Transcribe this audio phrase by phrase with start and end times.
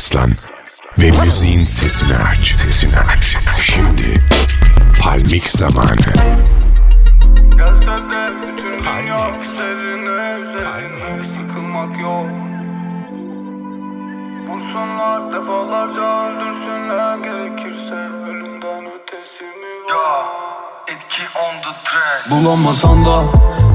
[0.00, 0.30] yaslan
[0.98, 2.46] ve müziğin sesini aç.
[2.46, 3.36] Sesini aç.
[3.58, 4.24] Şimdi
[5.02, 6.12] Palmik zamanı.
[7.56, 12.26] Gelse de bütün dünya üzerine üzerine sıkılmak yok
[14.48, 20.26] Vursunlar defalarca öldürsünler gerekirse ölümden ötesi mi var?
[20.88, 23.24] Etki on the track Bulamasan da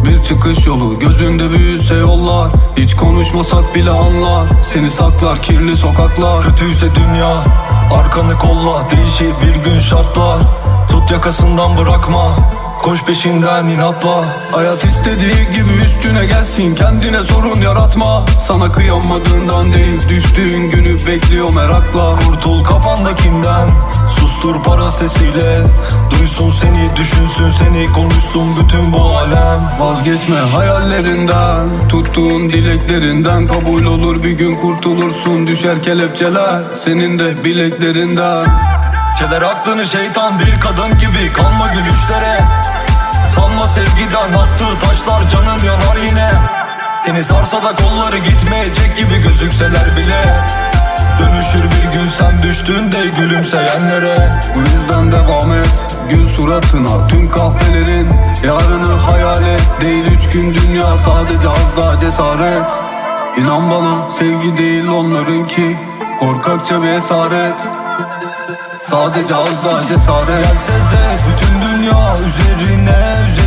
[0.05, 2.51] bir çıkış yolu Gözünde büyüse yollar.
[2.77, 4.47] Hiç konuşmasak bile anlar.
[4.73, 6.43] Seni saklar kirli sokaklar.
[6.43, 7.43] Kötüyse dünya
[7.93, 8.91] arkanı kolla.
[8.91, 10.39] Değişir bir gün şartlar.
[10.89, 12.35] Tut yakasından bırakma
[12.85, 16.75] Koş peşinden inatla Hayat istediği gibi üstüne gelsin.
[16.75, 18.25] Kendine sorun yaratma.
[18.47, 22.15] Sana kıyamadığından değil Düştüğün günü bekliyor merakla.
[22.15, 23.69] Kurtul kafandakinden
[24.19, 25.61] Sustur para sesiyle.
[26.11, 29.61] Duysun seni düşünsün seni Konuşsun bütün bu alem.
[29.79, 33.47] Vazgeçme hayallerinden Tuttuğun dileklerinden.
[33.47, 38.45] Kabul olur bir gün kurtulursun Düşer kelepçeler Senin de bileklerinden.
[39.19, 41.33] Çeler aklını şeytan bir kadın gibi.
[41.33, 42.74] Kalma gülüşlere
[43.55, 46.31] Sanma sevgiden attığı taşlar canın yanar yine.
[47.05, 50.43] Seni sarsa da kolları gitmeyecek gibi gözükseler bile.
[51.19, 54.41] Dönüşür bir gün sen düştüğünde gülümseyenlere.
[54.55, 57.07] Bu yüzden devam et Gül suratına.
[57.07, 58.09] Tüm kahvelerin
[58.43, 59.61] Yarını hayal et.
[59.81, 62.71] Değil üç gün dünya sadece az daha cesaret.
[63.37, 65.77] İnan bana sevgi değil onlarınki.
[66.19, 67.55] Korkakça bir esaret.
[68.89, 70.45] Sadece az daha cesaret.
[70.45, 73.44] Gelse de bütün dünya üzerine üzerine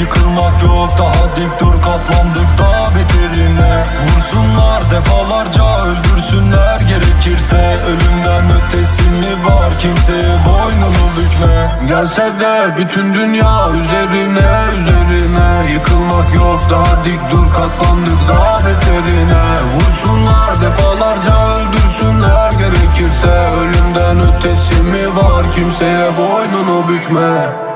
[0.00, 3.82] Yıkılmak yok daha dik dur katlandık daha beterine.
[4.04, 7.76] Vursunlar defalarca öldürsünler gerekirse.
[7.86, 11.86] Ölümden ötesi mi var kimseye boynunu bükme.
[11.88, 15.72] Gelse de bütün dünya üzerine üzerine.
[15.72, 19.44] Yıkılmak yok daha dik dur katlandık daha beterine.
[19.74, 23.48] Vursunlar defalarca öldürsünler gerekirse.
[23.60, 27.73] Ölümden ötesi mi var kimseye boynunu bükme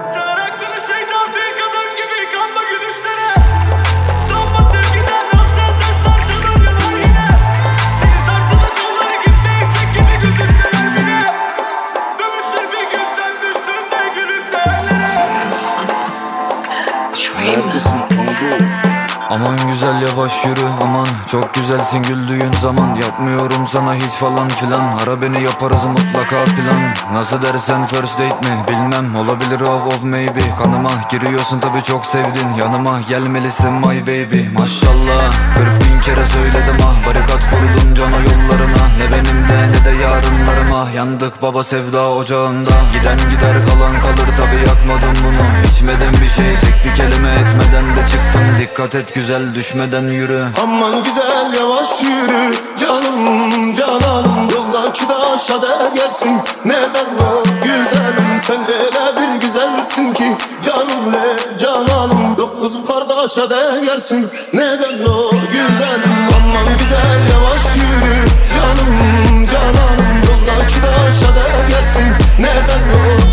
[19.30, 21.06] Aman güzel yavaş yürü aman.
[21.26, 22.94] Çok güzelsin güldüğün zaman.
[22.94, 24.98] Yapmıyorum sana hiç falan filan.
[25.02, 27.14] Ara beni yaparız mutlaka plan.
[27.16, 28.56] Nasıl dersen first date mi?
[28.68, 29.16] Bilmem.
[29.16, 30.40] Olabilir of of maybe.
[30.58, 32.54] Kanıma giriyorsun tabi çok sevdin.
[32.58, 34.58] Yanıma gelmelisin my baby.
[34.58, 35.32] Maşallah.
[35.56, 37.06] 40 bin kere söyledim ah.
[37.06, 38.84] Barikat kurdum cana yollarına.
[38.98, 40.90] Ne benimle ne de yarınlarıma.
[40.90, 42.70] Yandık baba sevda ocağında.
[42.92, 45.70] Giden gider kalan kalır tabi yakmadım bunu.
[45.70, 48.42] İçmedim bir şey tek bir kelime etmeden de çıktım.
[48.58, 50.44] Dikkat et güzel düşmeden yürü.
[50.62, 52.54] Aman güzel yavaş yürü.
[52.80, 58.40] Canım cananım Yoldaki taşa değersin neden o güzelim?
[58.46, 60.36] Sen öyle bir güzelsin ki.
[60.62, 66.12] Canım le cananım Dokuz kardeşe değersin neden o güzelim?
[66.36, 68.28] Aman güzel yavaş yürü.
[68.54, 73.27] Canım cananım Yoldaki taşa değersin neden o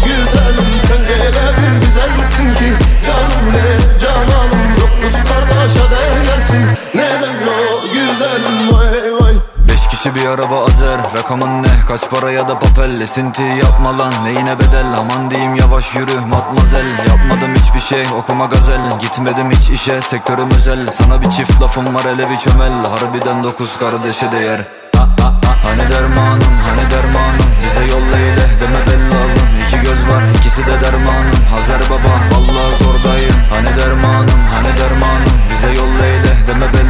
[10.05, 10.99] Kişi bir araba azer.
[11.17, 11.67] Rakamın ne?
[11.87, 13.01] Kaç para ya da papel?
[13.01, 14.13] Esinti yapma lan.
[14.23, 14.85] Neyine bedel?
[14.97, 16.85] Aman diyeyim yavaş yürü matmazel.
[17.09, 18.99] Yapmadım hiçbir şey okuma gazel.
[18.99, 20.91] Gitmedim hiç işe sektörüm özel.
[20.91, 22.71] Sana bir çift lafım var hele bir çömel.
[22.71, 24.59] Harbiden dokuz kardeşe değer.
[24.95, 25.55] Ha, ha, ha.
[25.63, 27.45] Hani dermanım hani dermanım?
[27.65, 29.39] Bize yolla ile deme bellalım.
[29.67, 31.39] İki göz var ikisi de dermanım.
[31.51, 33.35] Hazer baba vallahi zordayım.
[33.49, 35.33] Hani dermanım hani dermanım?
[35.51, 36.84] Bize yolla ile deme bellalım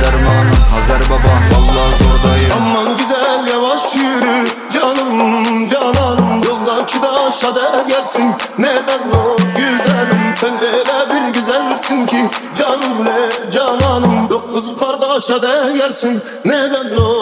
[0.00, 0.58] dermanım.
[0.74, 2.52] Hazer baba vallahi zordayım.
[2.56, 4.48] Aman güzel yavaş yürü.
[4.72, 10.34] Canım cananım Yoldaki taşa değersin neden o güzelim?
[10.34, 12.30] Sen öyle bir güzelsin ki.
[12.58, 17.17] Canım le cananım Dokuz kardeşe değersin neden o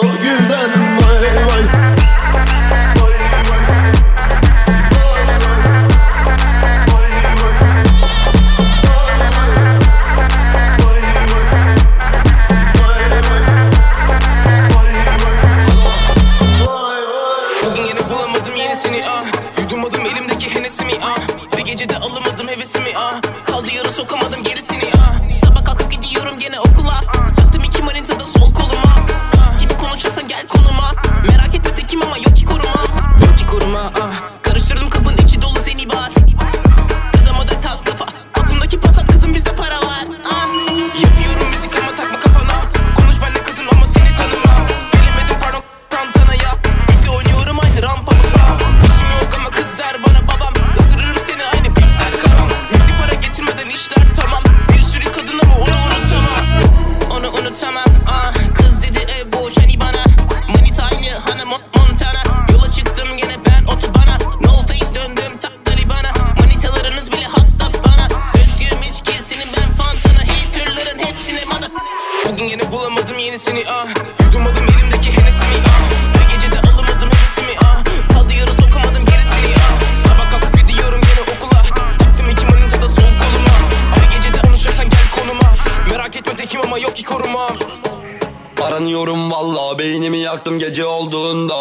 [90.37, 91.53] yaktım gece olduğunda.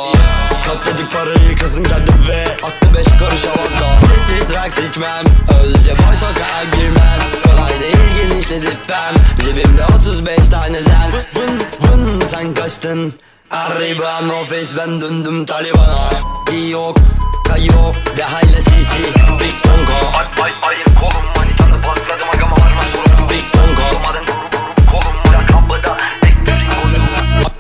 [0.67, 3.99] Katladık parayı kızın geldi ve attı beş karış havada.
[4.07, 5.25] Street drugs içmem
[5.63, 7.21] Özce boy sokağa girmem.
[7.45, 8.79] Kolay değil genişledim
[9.45, 11.13] Cebimde 35 tane zen.
[11.35, 13.15] Vın vın sen kaçtın.
[13.51, 16.11] Arriba no face ben döndüm Taliban'a.
[16.71, 16.97] Yok
[17.49, 19.03] kayo de hayla sisi.
[19.41, 23.76] Big Tonka Ay ay ayın kolum manitanı patladım agama varma sorun Big Tonka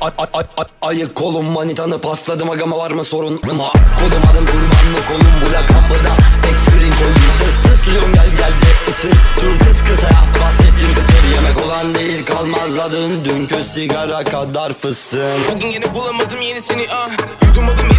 [0.06, 3.40] Ay ay ay ay ayı kolum manitanı pasladım agama var mı sorun?
[3.50, 6.12] Ama Kodum adım kurban mı kolum bu lakabıda
[6.48, 9.10] Ektirin kolum tıs tıslıyorum gel gel de ısır.
[9.10, 10.10] Dur kız kısa
[10.42, 17.10] bahsettim kısır Yemek olan değil kalmazladın dünkü sigara kadar fıstığım Bugün yine bulamadım yenisini ah.
[17.48, 17.95] Yudumladım elimdeki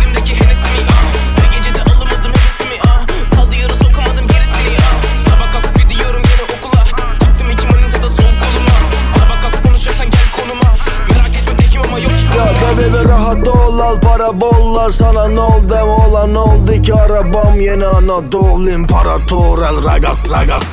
[12.37, 15.75] Ya bebi bir rahat ol al para bol sana ne oldu
[16.05, 19.57] olan oldu ki arabam yeni Anadolu imparator.
[19.57, 20.63] El ragat ragat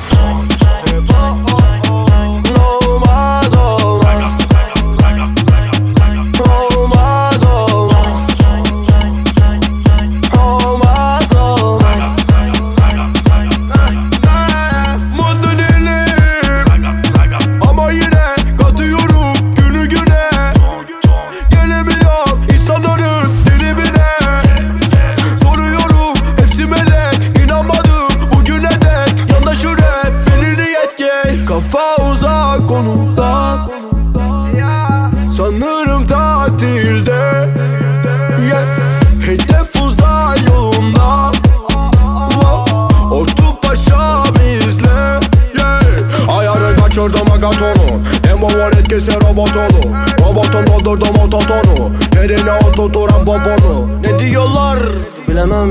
[47.45, 48.01] kaçırdım agatonu
[48.31, 48.49] Emo
[48.79, 53.89] etkisi robotonu Robotun doldurdum ototonu Derine oturturan poponu?
[54.01, 54.79] Ne diyorlar?
[55.27, 55.69] Bilemem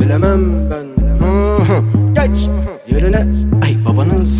[0.00, 0.90] bilemem ben.
[2.14, 2.48] Geç
[2.90, 3.26] yerine.
[3.64, 4.39] Ay babanız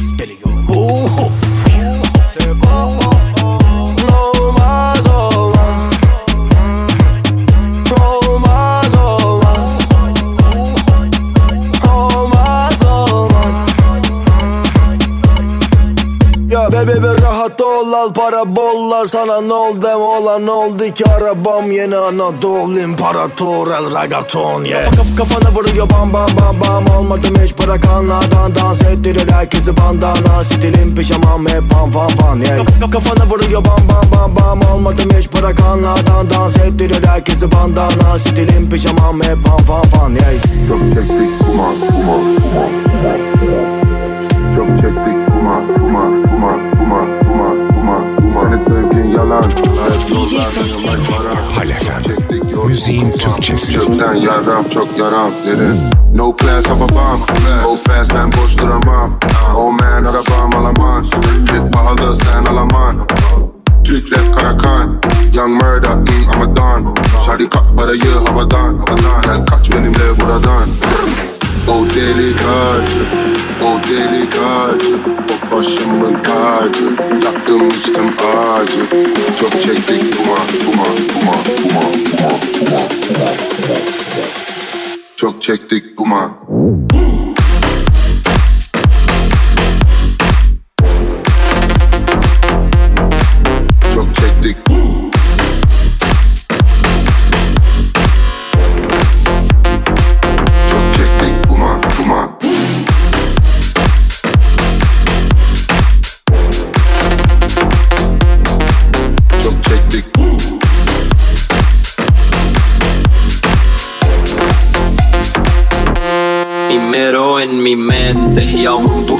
[19.07, 21.05] sana ne oldu olan ne oldu ki?
[21.05, 26.97] Arabam yeni Anadolu imparator el ragaton yeah Kaf kafana vuruyor bam bam bam bam.
[26.97, 30.45] Olmadım hiç bırakanlardan dans ettirir herkesi bandana.
[30.45, 32.67] Stilim pijamam hep fan fan fan yeah.
[32.81, 34.73] Kaf kafana vuruyor bam bam bam bam.
[34.75, 38.19] Olmadım hiç bırakanlardan dans ettirir herkesi bandana.
[38.19, 40.43] Stilim pijamam hep fan fan fan yeah.
[40.69, 42.71] Çok çektik kumar, kumar, kumar,
[43.41, 43.81] kumar.
[44.57, 46.70] Çok çektik kumar, kumar, kumar,
[49.31, 49.51] yalan.
[50.07, 50.97] DJ Festival.
[51.55, 52.03] Halefem.
[52.67, 53.73] Müziğin Türkçesi.
[53.73, 55.77] Çöpten yaram, çok yaram derin.
[56.15, 57.21] No class babam
[57.65, 59.19] Go fast ben boş duramam
[59.57, 62.97] Oh man arabam alamam Sürekli pahalı sen alaman
[63.85, 65.01] Türk rap karakan
[65.35, 66.95] Young murder mm, I'm a don
[67.27, 68.85] Şadi kalk parayı havadan
[69.23, 70.69] Gel kaç benimle buradan
[71.69, 73.07] O deli tacı
[73.65, 74.97] O deli tacı
[75.53, 76.85] O başımın tacı
[77.25, 78.81] Yaktım içtim acı
[79.41, 83.87] Çok çektik duman duman duman duman duman duman duman
[85.17, 86.31] Çok çektik duman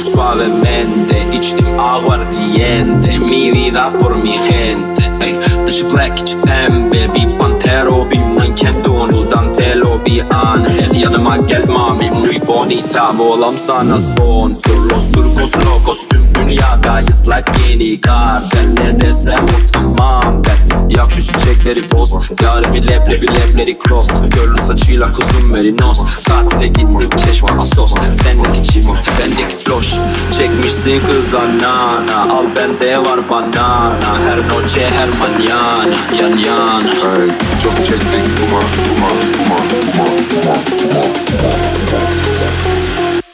[0.01, 5.03] suavemente İçtim aguardiente, mi vida por mi gente.
[5.21, 5.35] Ey,
[5.67, 10.97] Dışı black içi pembe, bir pantero Bir manken donu dantelo, bir angel.
[11.01, 18.01] Yanıma gel mami, muy bonita olam sana sponsor Los turcos locos tüm dünyadayız Like yeni
[18.01, 20.61] kartel Ne desem o tamam der
[20.97, 22.31] Yak şu çiçekleri boz.
[22.43, 24.09] Yarimi leblebi lebleri cross.
[24.09, 26.01] Görlü saçıyla kuzum merinos.
[26.25, 27.95] Tatile gittik çeşme asos.
[28.13, 28.89] Sendeki çift
[29.21, 29.95] bendeki floş.
[30.39, 32.33] Çekmişsin kıza nana.
[32.33, 34.21] Al bende var banana.
[34.25, 36.23] Her noche her mañana.
[36.23, 36.91] Yan yana.
[36.91, 37.29] Ay,
[37.63, 38.25] çok çektik.
[38.37, 41.11] Duman, duman, duman, duman, duman, duman.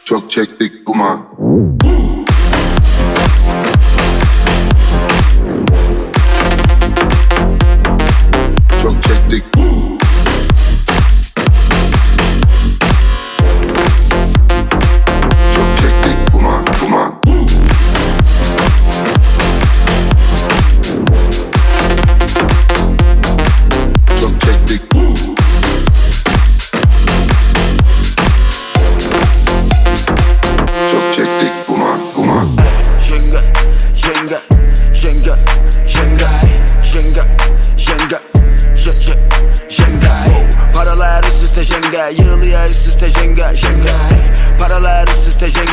[0.04, 0.86] Çok çektik.
[0.86, 1.20] Duman.
[1.40, 2.25] Çok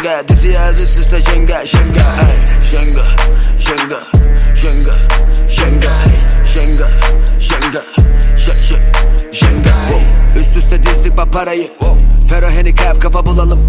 [0.04, 2.04] jenga, dizi yaz üst üste jenga, jenga.
[2.72, 3.06] Jenga,
[3.60, 4.00] jenga,
[4.56, 4.96] jenga,
[5.48, 5.96] jenga,
[6.54, 6.90] jenga,
[7.40, 7.84] jenga,
[8.38, 8.82] je- je-
[9.32, 9.74] jenga.
[10.36, 11.34] Üst üste dizdik bak
[12.34, 13.60] Fero handicap kafa bulalım.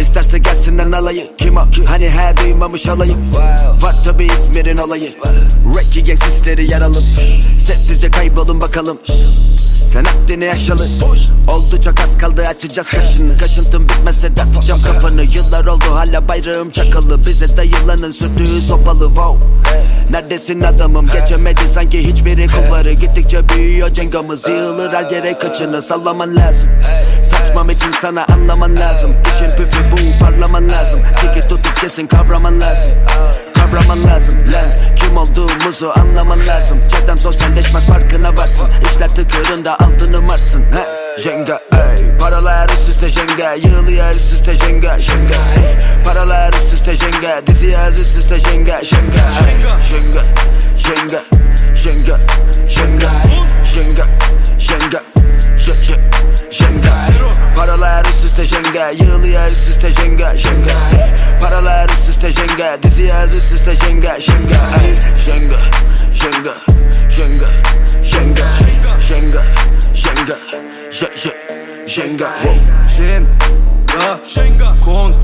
[0.00, 1.30] İsterse gelsinler alayı.
[1.38, 1.60] Kim o?
[1.86, 3.30] Hani he duymamış olayım
[3.82, 5.14] Var tabi İzmir'in olayı.
[5.76, 7.04] Reggae gang sisleri yaralım.
[7.58, 8.98] Sessizce kaybolun bakalım.
[9.88, 10.86] Sen haddini yaşalı.
[11.50, 13.38] Oldu çok az kaldı açacağız kaşını.
[13.38, 15.22] Kaşıntım bitmezse dağıtacağım kafanı.
[15.22, 17.26] Yıllar oldu hala bayrağım çakalı.
[17.26, 19.06] Bize de yılanın sürtüğü sopalı.
[19.06, 19.46] Wow.
[20.10, 21.08] Neredesin adamım?
[21.12, 24.48] Geçemedi sanki hiçbiri kulları Gittikçe büyüyor cengamız.
[24.48, 25.82] Yığılır her yere kaçını.
[25.82, 26.72] Sallaman lazım.
[27.30, 29.14] Saçmam için sana anlaman lazım.
[29.34, 31.02] İşin püfü bu parlaman lazım.
[31.20, 32.94] Siki tutup kesin kavraman lazım.
[33.54, 34.94] Kavraman lazım lan.
[34.96, 36.78] Kim olduğumuzu anlaman lazım.
[36.88, 38.70] Çetem sosyalleşmez farkına varsın.
[38.92, 40.62] İşler tıkırında altını marsın.
[40.62, 40.98] He.
[41.22, 42.18] Jenga ey.
[42.20, 45.78] Paralar üst üste jenga Yığılıyor üst üste jenga jenga ey.
[46.04, 49.64] Paralar üst üste jenga Dizi yaz üst üste jenga jenga ey.
[49.88, 50.22] Jenga
[50.76, 51.22] jenga
[51.74, 52.18] jenga
[52.68, 53.10] jenga
[53.74, 54.06] jenga
[54.58, 55.02] jenga
[55.58, 56.00] je- je-
[56.50, 56.77] jenga
[57.68, 60.74] Paralar üst üste jenga Yığılıyor üst üste jenga jenga
[61.40, 64.60] Paralar üst üste jenga Dizi yaz üst üste jenga jenga
[65.26, 65.58] Jenga
[66.14, 66.54] jenga
[67.00, 67.48] jenga
[68.02, 68.48] jenga
[69.00, 69.42] jenga
[69.94, 70.36] jenga
[70.90, 72.30] je- je- jenga
[72.96, 75.14] Jenga Jenga Kon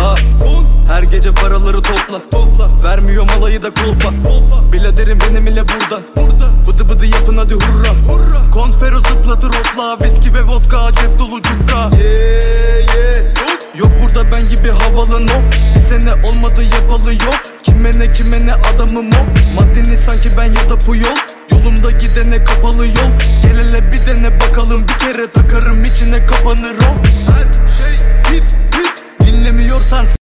[0.00, 0.14] La.
[0.44, 0.66] Kon.
[0.88, 2.70] Her gece paraları topla Topla.
[2.84, 4.08] Vermiyor malayı da kulpa.
[4.08, 4.72] Kulpa.
[4.72, 6.02] Biladerim benim ile burada.
[6.16, 6.49] Burada
[6.80, 7.88] Bıdı bıdı yapın hadi hurra.
[8.12, 8.50] Hurra.
[8.50, 11.76] Konfero zıplatır hopla Viski ve vodka cep dolu cukka.
[11.76, 13.76] Yeah yeah.
[13.78, 15.32] Yok burada ben gibi havalı no.
[15.74, 17.40] Bir sene olmadı yapalı yok.
[17.62, 19.24] Kime ne kime ne adamım o
[19.60, 21.16] Maddeni sanki ben ya da Puyol.
[21.50, 23.10] Yolumda gidene kapalı yol.
[23.42, 26.92] Gel hele bir dene bakalım Bir kere takarım içine kapanır o.
[27.32, 29.04] Her şey hit hit.
[29.26, 30.16] Dinlemiyorsan s-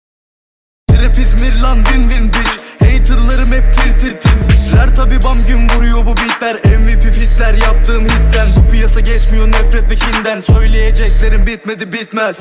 [1.06, 2.64] Rap İzmir lan win win bitch
[2.98, 4.32] Haterlarım hep tir tir tit
[4.78, 6.56] Rer tabi bam gün vuruyor bu beatler.
[6.80, 10.42] MVP fitler yaptığım hitten Bu piyasa geçmiyor nefret ve kinden.
[10.42, 12.38] Söyleyeceklerim bitmedi bitmez.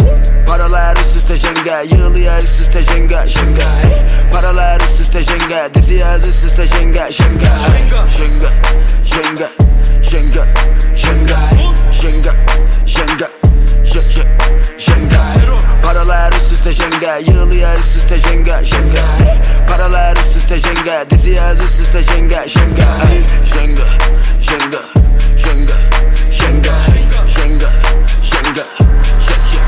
[0.49, 3.67] Paralar üst üste jenga Yığılıyor üst üste jenga jenga
[4.33, 7.53] Paralar üst üste jenga Dizi yaz üst üste jenga jenga
[8.17, 8.51] Jenga
[9.13, 9.49] jenga
[10.03, 10.47] jenga
[10.97, 11.27] jenga
[12.01, 12.35] jenga
[12.87, 13.29] jenga
[13.85, 15.21] je- je- jenga
[15.85, 19.03] Paralar üst üste jenga Yığılıyor üst üste jenga jenga
[19.69, 22.87] Paralar üst üste jenga Dizi yaz üst üste jenga jenga
[23.53, 23.87] Jenga
[24.43, 24.81] jenga
[25.39, 25.77] jenga
[26.31, 26.77] jenga
[27.29, 27.71] jenga
[28.23, 28.65] jenga
[29.27, 29.67] je- je-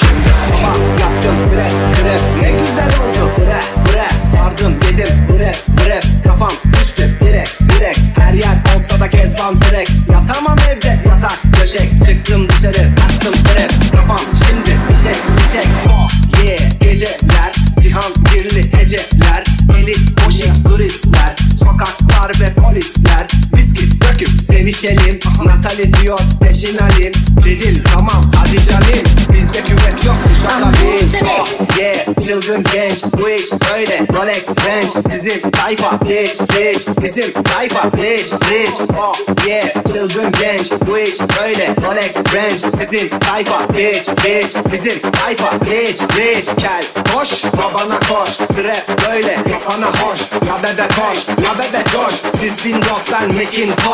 [0.00, 0.70] jenga
[1.00, 1.68] Yaptım bre
[2.04, 3.30] bre ne güzel oldu.
[3.38, 3.60] Bre
[3.92, 5.14] bre Sardım yedim.
[5.28, 7.18] Bre bre kafam düştü.
[7.20, 9.90] Direkt direkt Her yer olsa da kezban direkt.
[10.12, 17.52] Yatamam evde yatak döşek Çıktım dışarı kaçtım trap Kafam şimdi dişek dişek Oh yeah geceler
[17.82, 19.44] Cihan kirli heceler
[19.78, 25.18] Elit boşik turistler Sokaklar ve polisler Viski döküp sevişelim.
[25.44, 27.12] Natali diyor peşin alim
[27.44, 29.04] Dedim tamam hadi canım.
[29.32, 31.96] Bizde küvet yok şaka biz Oh yeah
[32.26, 33.04] çılgın genç.
[33.18, 34.06] Bu iş böyle.
[34.12, 40.70] Rolex Range Sizin tayfa rich rich Bizim tayfa rich rich Oh yeah çılgın genç.
[40.86, 41.74] Bu iş böyle.
[41.82, 46.84] Rolex Range Sizin tayfa rich rich Bizim tayfa rich rich Kel
[47.14, 48.36] koş babana koş.
[48.36, 50.20] Trap böyle kafana hoş.
[50.48, 52.14] Ya bebe koş ya bebe coş.
[52.40, 53.93] Siz bin dostlar Macintosh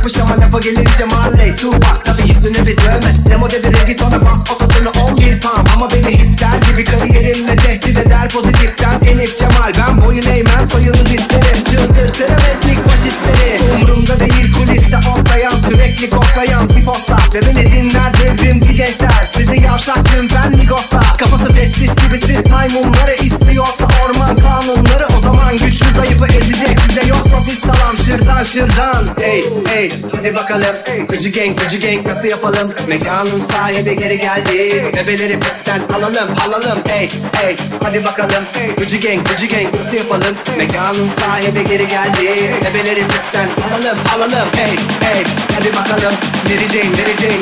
[0.00, 3.30] yapış ama lafa gelince Marley Tupac tabi yüzüne bir dövme.
[3.30, 8.28] Demo devirildi sonra bas ototunu 10 yıl tam Ama beni hitler gibi kariyerimle tehdit eder
[8.28, 9.72] pozitiften Elif Cemal.
[9.78, 13.74] Ben boyun eğmem soyunu bizlere Çıldırtırım etnik faşistleri.
[13.74, 19.28] Umurumda değil kuliste otlayan sürekli koklayan sifoslar Ve beni dinler devrimci gençler.
[19.36, 21.16] Sizi yavşak lümpen migoslar.
[21.18, 25.06] Kafası testis gibisi maymunları istiyorsa orman kanunları.
[25.18, 27.96] O zaman güçlü zayıfı ezecek size yoksa siz salam.
[27.96, 30.74] Şırdan şırdan Hey hey hadi bakalım.
[31.08, 32.68] Gıcı gang gıcı gang nasıl yapalım?
[32.88, 34.84] Mekanın sahibi geri geldi.
[34.96, 36.78] Bebeleri pistten alalım alalım.
[36.86, 38.44] Hey hey hadi bakalım.
[38.78, 40.34] Gıcı gang gıcı gang nasıl yapalım?
[40.58, 42.26] Mekanın sahibi geri geldi.
[42.64, 44.48] Bebeleri pistten alalım alalım.
[44.56, 46.14] Hey hey hadi bakalım.
[46.48, 46.90] Mary Jane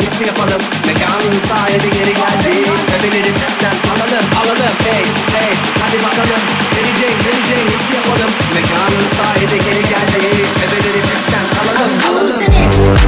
[0.03, 0.63] nasıl yapalım?
[0.87, 2.53] Mekanın sahibi geri geldi.
[2.93, 4.75] Bebeleri pistten alalım alalım.
[4.85, 5.53] Hey hey
[5.83, 6.43] hadi bakalım.
[6.75, 8.31] Mary Jane nasıl yapalım?
[8.55, 10.08] Mekanın sahibi geri geldi
[12.79, 12.99] alalım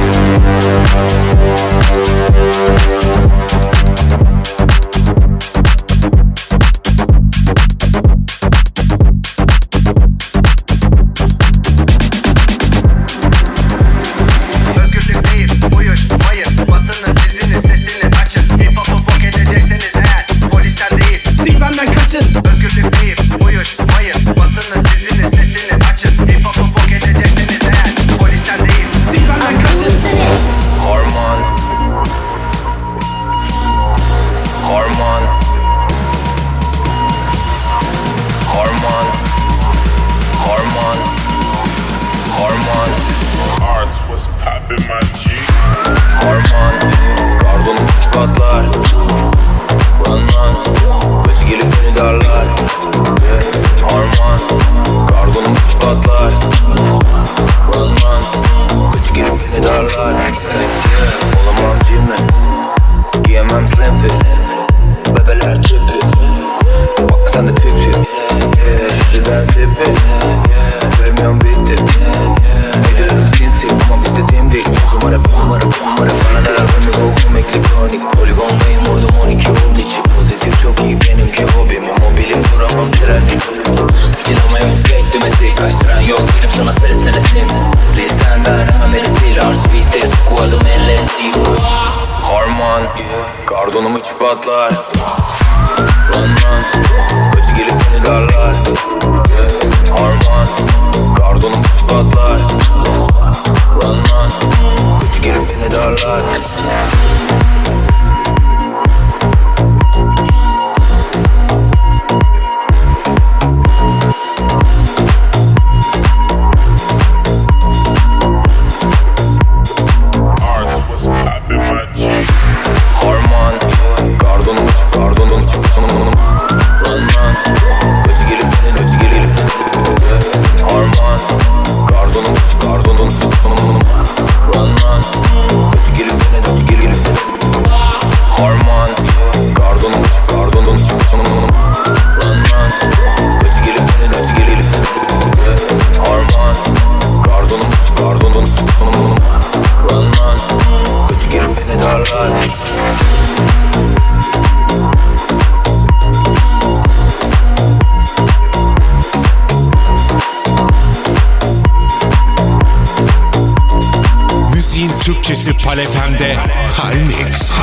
[166.21, 166.35] Palefem'de
[166.77, 167.53] Halmix.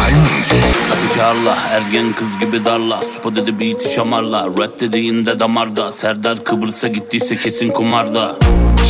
[0.88, 3.02] Hatice Arla ergen kız gibi darla.
[3.02, 5.92] Supa dedi beat'i şamarla Rap dediğinde damarda.
[5.92, 8.36] Serdar Kıbrıs'a gittiyse kesin kumarda.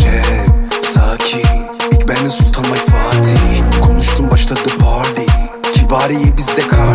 [0.02, 1.48] Cem, sakin.
[1.92, 3.80] İlk benle Sultan Mike Fatih.
[3.86, 5.22] Konuştum başladı party.
[5.72, 6.87] Kibariye bizde kardi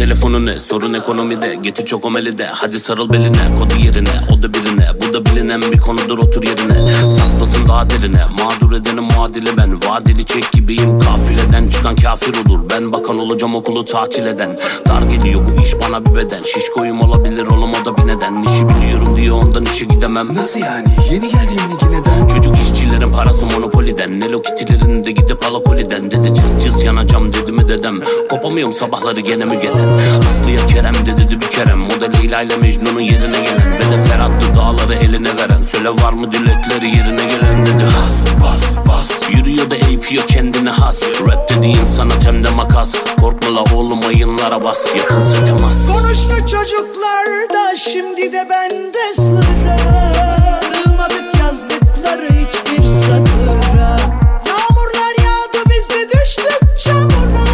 [0.00, 0.60] shawty Çıkarsın telefonu ne?
[0.60, 2.46] Sorun ekonomide Getir çok omelide.
[2.46, 6.74] Hadi sarıl beline Kodu yerine o da birine Bu da bilinen bir konudur otur yerine.
[7.18, 9.74] Saklasın daha derine Mağdur edenin muadili ben.
[9.74, 12.60] Vadeli çek gibiyim kafileden Çıkan kafir olur.
[12.70, 14.58] Ben bakan olacağım okulu tatil eden.
[14.88, 16.42] Dar geliyor bu iş bana bir beden.
[16.42, 18.42] Şişkoyum olabilir oğlum o da bir neden.
[18.42, 20.34] İşi biliyorum diye ondan işe gidemem.
[20.34, 20.86] Nasıl yani?
[21.12, 22.26] Yeni geldim yeni neden?
[22.28, 24.20] Çocuk işçilerin parası monopoliden.
[24.20, 26.10] Nelo kitilerin de gidip alakoliden.
[26.10, 28.00] Dedi cız cız yanacağım dedi mi dedem.
[28.30, 29.88] Kopamıyorum sabahları gene mügeden.
[30.30, 31.86] Aslıya Kerem de dedi bir kerem.
[31.86, 33.72] O da Leyla ile Mecnun'un yerine gelen.
[33.72, 36.96] Ve de Ferhat'tı dağları eline veren Söyle var mı dilekleri?
[36.96, 39.10] Yerine gelen dedi Has bas bas.
[39.32, 41.02] Yürüyor da eğitiyor kendine has.
[41.02, 42.88] Rap dediğin sanat hem de makas.
[43.20, 44.78] Korkma la oğlum ayınlara bas.
[44.96, 45.72] Yakınsa temas.
[45.92, 49.76] Konuştu çocuklar da şimdi de bende sıra.
[50.60, 53.96] Sığmadık yazdıkları hiçbir satıra.
[54.48, 57.44] Yağmurlar yağdı biz de düştük çamura.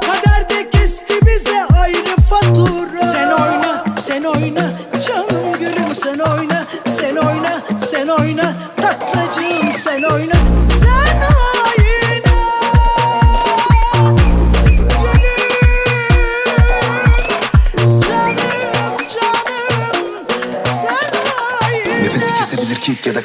[0.00, 3.12] Kader de kesti bize ayrı fatura.
[3.12, 4.70] Sen oyna, sen oyna
[5.06, 5.31] Canım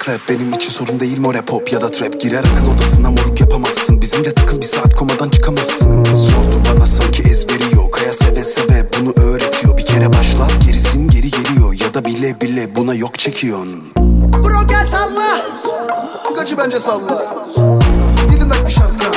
[0.08, 2.22] clap Benim için sorun değil more pop ya da trap.
[2.22, 4.02] Girer akıl odasına moruk yapamazsın.
[4.02, 6.04] Bizimle takıl bir saat komadan çıkamazsın.
[6.04, 8.00] Sordu bana sanki ezberi yok.
[8.00, 9.78] Hayat seve seve bunu öğretiyor.
[9.78, 11.74] Bir kere başlat gerisin geri geliyor.
[11.80, 13.84] Ya da bile bile buna yok çekiyorsun.
[14.43, 15.41] Bro gel salla.
[16.36, 17.46] Gacı bence salla.
[18.30, 19.16] Dilimdeki bir şatkan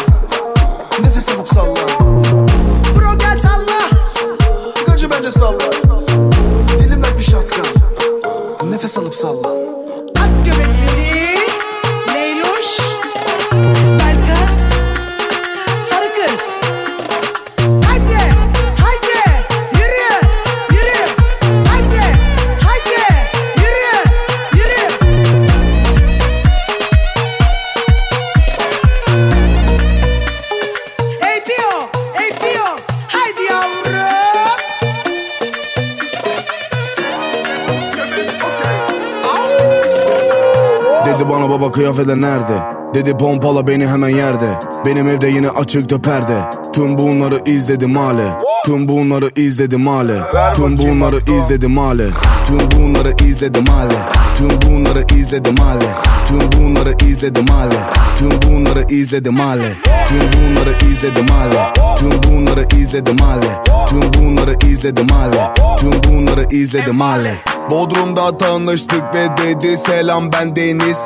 [41.91, 42.81] kıyafetler nerede?
[42.95, 46.41] Dedi pompala beni hemen yerde Benim evde yine açıktı perde
[46.73, 48.29] Tüm bunları izledim hale
[48.65, 50.21] Tüm bunları izledim hale
[50.57, 52.09] Tüm bunları izledim hale
[52.47, 53.97] Tüm bunları izledim hale
[54.37, 55.87] Tüm bunları izledim hale
[56.29, 57.77] Tüm bunları izledim hale
[58.19, 59.77] Tüm bunları izledim hale
[60.09, 61.53] Tüm bunları izledim hale
[61.99, 67.35] Tüm bunları izledim hale Tüm bunları izledim hale Tüm bunları izledim hale
[67.71, 70.99] Bodrum'da tanıştık ve dedi selam ben Deniz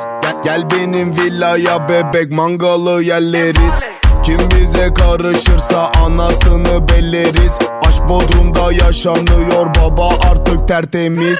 [0.45, 3.73] Gel, benim villaya bebek mangalı yerleriz.
[4.23, 7.51] Kim bize karışırsa anasını belleriz.
[7.87, 11.39] Aşk Bodrum'da yaşanıyor baba artık tertemiz.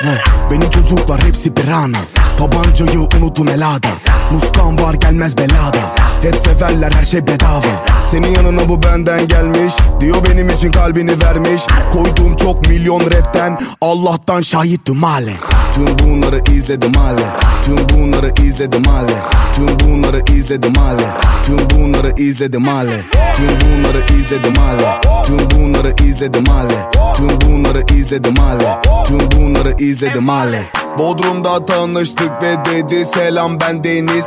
[0.51, 1.97] Benim çocuklar hepsi bir ana
[2.37, 3.87] Tabancayı unutun elada.
[4.31, 5.95] Muskan var gelmez belada.
[6.21, 7.85] Hep severler her şey bedava.
[8.11, 9.73] Senin yanına bu benden gelmiş.
[10.01, 11.61] Diyor benim için kalbini vermiş.
[11.93, 15.33] Koyduğum çok milyon rapten Allah'tan şahittim hale
[15.75, 17.25] Tüm bunları izledim hale
[17.65, 19.15] Tüm bunları izledim hale
[19.55, 21.07] Tüm bunları izledim hale
[21.45, 23.03] Tüm bunları izledim hale
[23.35, 30.27] Tüm bunları izledim hale Tüm bunları izledim hale Tüm bunları izledim hale Tüm bunları izledim
[30.27, 30.63] hale
[30.97, 34.25] Bodrum'da tanıştık ve dedi selam ben Deniz.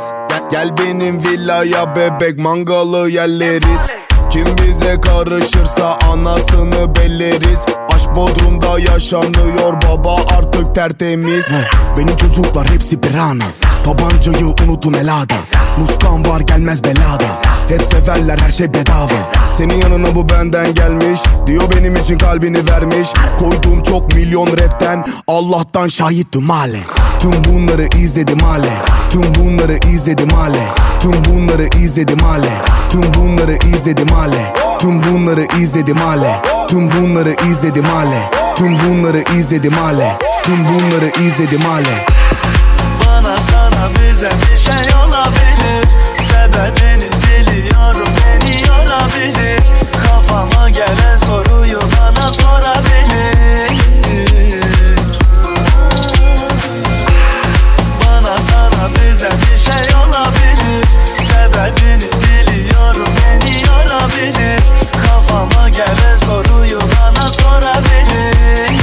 [0.51, 3.81] Gel, benim villaya bebek mangalı yerleriz.
[4.29, 7.59] Kim bize karışırsa anasını belleriz
[8.15, 11.45] Bodrum'da yaşanıyor baba artık tertemiz.
[11.97, 13.45] Benim çocuklar hepsi bir ana
[13.85, 15.35] Tabancayı unutun elada.
[15.77, 17.41] Muskan var gelmez belada.
[17.69, 19.31] Hep severler her şey bedava.
[19.57, 21.19] Senin yanına bu benden gelmiş.
[21.47, 23.09] Diyor benim için kalbini vermiş.
[23.39, 26.79] Koyduğum çok milyon rapten Allah'tan şahittim hale.
[27.19, 28.73] Tüm bunları izledim hale.
[29.09, 30.67] Tüm bunları izledim hale.
[30.99, 32.61] Tüm bunları izledim hale.
[32.89, 34.53] Tüm bunları izledim hale.
[34.79, 38.29] Tüm bunları izledim hale Tüm bunları izledim hale.
[38.55, 40.17] Tüm bunları izledim hale.
[40.43, 42.05] Tüm bunları izledim hale.
[43.05, 45.87] Bana sana bize bir şey olabilir.
[46.13, 49.59] Sebebini biliyorum beni yorabilir.
[50.03, 53.77] Kafama gelen soruyu bana sorabilir.
[58.05, 60.85] Bana sana bize bir şey olabilir.
[61.13, 64.78] Sebebini biliyorum beni yorabilir
[65.29, 68.78] Kafama gelen soruyu bana sorabilir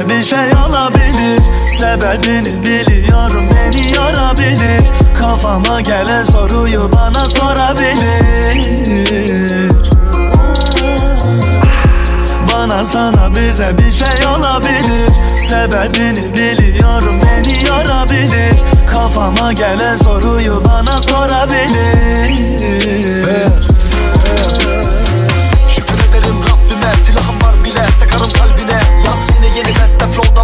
[0.00, 1.40] Yine bir şey olabilir
[1.78, 4.82] Sebebini biliyorum beni yorabilir
[5.20, 8.60] Kafama gelen soruyu bana sorabilir.
[12.52, 15.10] Bana sana bize bir şey olabilir.
[15.48, 18.54] Sebebini biliyorum beni yorabilir
[18.92, 22.59] Kafama gelen soruyu bana sorabilir.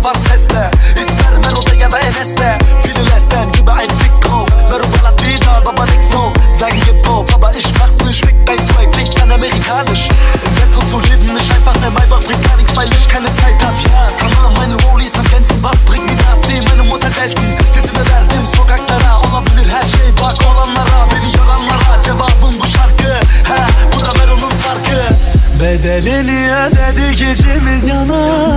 [0.06, 0.70] var sesle.
[1.00, 6.10] İster Melo'da ya da Enes'te Filesten gibi ein Fick drauf Mero ballert wieder, aber nix
[6.12, 10.08] so Sein Gebot, aber ich mach's nicht Fick dein Swag, klingt dann amerikanisch.
[10.46, 13.58] Im Ghetto zu leben, nicht einfach der Maybach Bringt gar nichts, weil ich keine Zeit
[13.64, 13.74] hab.
[13.86, 16.38] Ja, tamam, meine Rollies am Grenzen Was bringt mir das?
[16.46, 17.46] Seh meine Mutter selten.
[17.74, 23.10] Sesimi verdim sokaklara Olabilir her şey, bak olanlara Beni yoranlara Cevabım bu şarkı
[23.50, 23.58] He,
[23.92, 28.16] bu da Mero'nun farkı Bedelini ödedik içimiz yana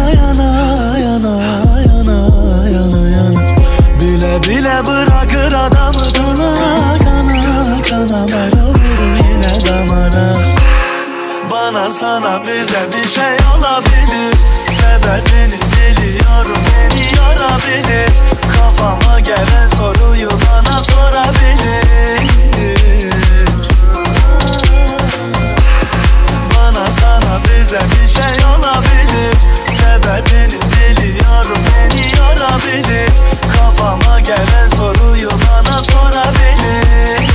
[0.09, 1.33] yana yana
[1.87, 2.17] yana
[2.69, 3.55] yana yana.
[4.01, 8.27] Bile bile bırakır adamı kana kana kana.
[8.27, 10.33] Bana vurur yine damara
[11.51, 14.35] Bana sana bize bir şey olabilir.
[14.63, 18.09] Sebebini biliyorum beni yarabilir.
[18.55, 22.29] Kafama gelen soruyu bana sorabilir.
[27.59, 29.35] bize bir şey olabilir.
[29.63, 33.09] Sebebini biliyorum beni yorabilir.
[33.55, 37.29] Kafama gelen soruyu bana sorabilir.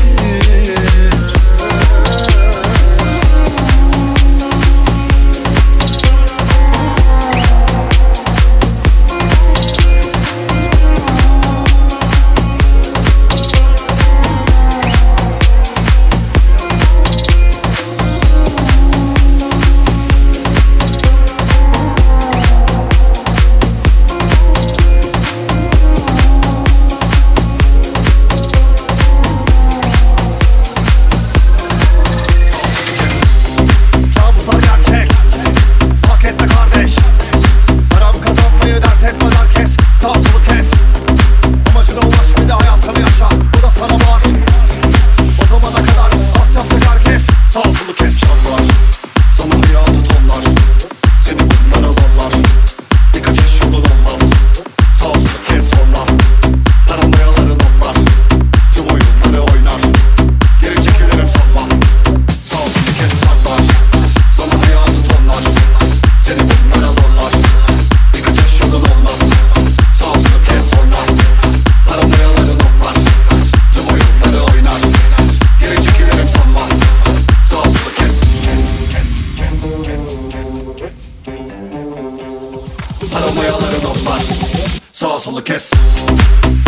[85.25, 86.64] hustle a kiss.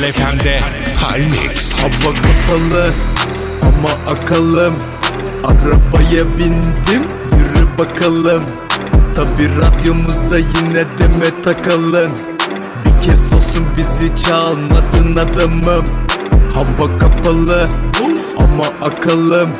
[0.00, 0.60] Kral FM'de
[1.00, 2.92] Palmix Hava kapalı
[3.62, 4.74] ama akalım.
[5.44, 7.02] Arabaya bindim
[7.38, 8.42] yürü bakalım.
[9.14, 12.10] Tabi radyomuzda yine deme takalım.
[12.84, 15.84] Bir kez olsun bizi çalmadın adamım.
[16.54, 17.68] Hava kapalı
[18.38, 19.50] ama akalım.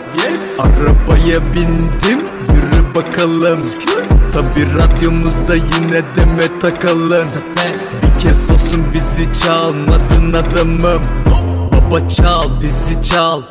[0.58, 2.20] Arabaya bindim
[2.54, 3.60] yürü bakalım.
[4.32, 7.28] Tabi radyomuzda yine deme takalım.
[8.02, 8.59] Bir kez olsun
[8.94, 11.02] bizi çalmadın adamım.
[11.72, 13.42] Baba çal bizi çal.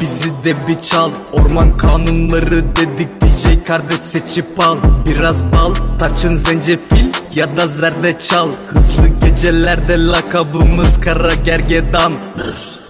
[0.00, 1.10] Bizi de bir çal.
[1.32, 4.76] Orman kanunları dedik DJ kardeş seçip al.
[5.06, 12.12] Biraz bal tarçın zencefil ya da zerdeçal Hızlı gecelerde lakabımız kara gergedan.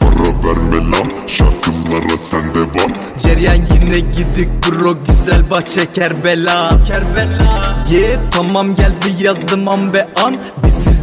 [0.01, 6.85] Para verme lan şarkılara sen devam Ceryan yine gidik bro güzel bahçe Kerbela.
[6.85, 7.77] Kerbela.
[7.91, 10.37] Yeah tamam geldi yazdım an ve an.
[10.65, 10.96] Bizi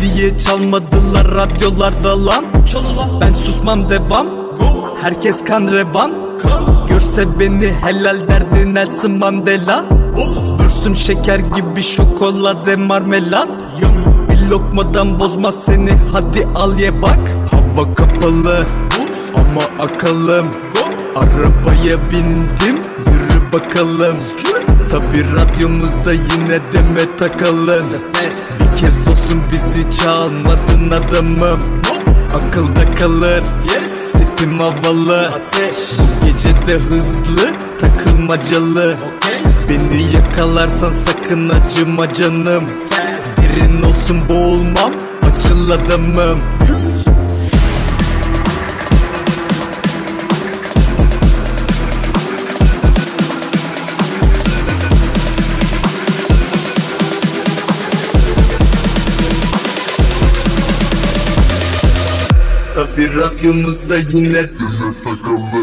[0.00, 2.44] diye çalmadılar radyolarda lan.
[3.20, 4.26] Ben susmam devam.
[5.02, 6.12] Herkes kan revan.
[6.88, 9.84] Görse beni helal derdi Nelson Mandela.
[10.58, 13.48] Vursun şeker gibi şokolade marmelat.
[14.30, 17.36] Bir lokmadan bozmaz seni hadi al ye bak.
[17.50, 18.66] Hava kapalı
[19.34, 20.46] ama akalım.
[21.16, 24.16] Arabaya bindim yürü bakalım.
[24.90, 27.84] Tabi radyomuzda yine deme takalım
[28.80, 31.60] Bir kez olsun bizi çalmadın adamım.
[32.34, 33.42] Akılda kalır.
[34.12, 35.30] Tipim havalı.
[35.98, 38.96] Bu gece de hızlı takılmacalı.
[39.68, 42.64] Beni yakalarsan sakın acıma canım.
[43.36, 46.38] Derin olsun boğulmam açıl adamım
[62.80, 64.46] Tabi radyomuzda yine
[65.04, 65.59] takıldı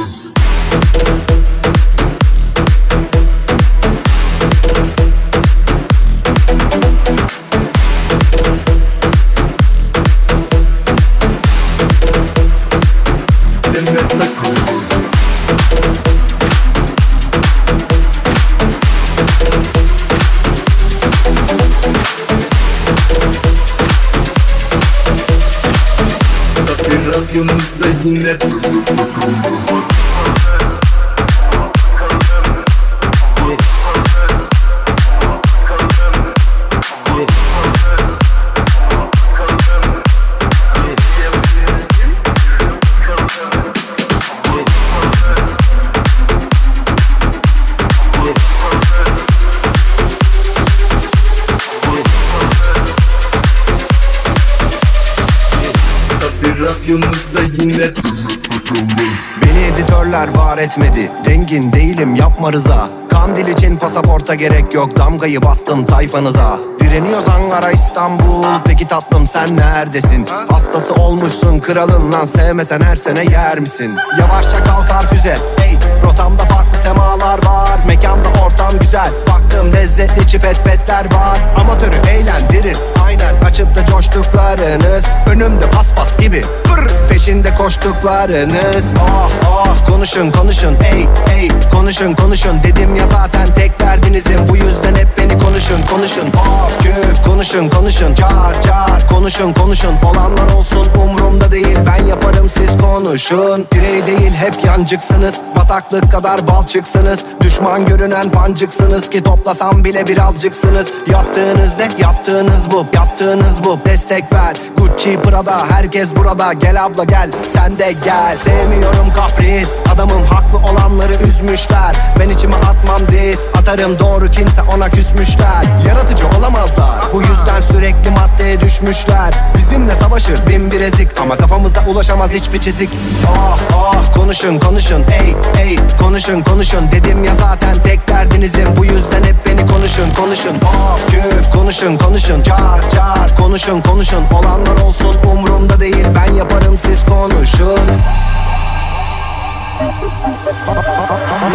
[60.58, 61.12] var etmedi.
[61.26, 62.89] Dengin değilim yapma rıza.
[63.10, 66.60] Kandil için pasaporta gerek yok Damgayı bastım tayfanıza.
[66.80, 68.43] Direniyoruz Ankara İstanbul.
[68.65, 70.26] Peki tatlım sen neredesin?
[70.50, 72.26] Hastası olmuşsun kralın lan.
[72.26, 73.96] Sevmesen her sene yer misin?
[74.20, 75.34] Yavaşça kalkar füze.
[75.58, 77.80] Hey rotamda farklı semalar var.
[77.88, 79.12] Mekanda ortam güzel.
[79.30, 81.41] Baktım lezzetli çipet petler var.
[81.58, 85.06] Amatörü eğlendirir Aynen açıp da coştuklarınız.
[85.28, 88.93] Önümde paspas gibi Pır, Peşinde koştuklarınız.
[89.00, 90.78] Ah ah konuşun konuşun.
[90.93, 92.63] Ey ey konuşun konuşun.
[92.63, 96.28] Dedim ya zaten tek derdinizin Bu yüzden hep beni konuşun konuşun.
[96.28, 98.15] Of küf konuşun konuşun.
[98.15, 99.96] Car car konuşun konuşun.
[100.04, 101.78] Olanlar olsun umrumda değil.
[101.86, 103.67] Ben yaparım siz konuşun.
[103.74, 105.36] Birey değil hep yancıksınız.
[105.56, 110.88] Bataklık kadar balçıksınız Düşman görünen fancıksınız Ki toplasam bile birazcıksınız.
[111.12, 111.90] Yaptığınız ne?
[111.98, 114.56] Yaptığınız bu Yaptığınız bu destek ver.
[114.77, 116.54] Gucci Prada herkes burada.
[116.54, 118.37] Gel abla gel sen de gel.
[118.37, 121.95] Sevmiyorum kapris Adamım haklı olanları üzmüşler.
[122.19, 125.63] Ben içime atmam diz Atarım doğru kimse ona küsmüşler.
[125.87, 129.33] Yaratıcı olamazlar Bu yüzden sürekli maddeye düşmüşler.
[129.58, 131.21] Bizimle savaşır bin bir ezik.
[131.21, 132.89] Ama kafamıza ulaşamaz hiçbir çizik.
[133.27, 135.06] Ah ah konuşun konuşun.
[135.21, 136.91] Ey ey konuşun konuşun.
[136.91, 140.56] Dedim ya zaten tek derdinizin Bu yüzden hep beni konuşun konuşun.
[140.56, 142.43] Of küf konuşun konuşun.
[142.43, 144.23] Car car konuşun konuşun.
[144.33, 146.06] Olanlar olsun umrumda değil.
[146.15, 147.79] Ben yaparım siz konuşun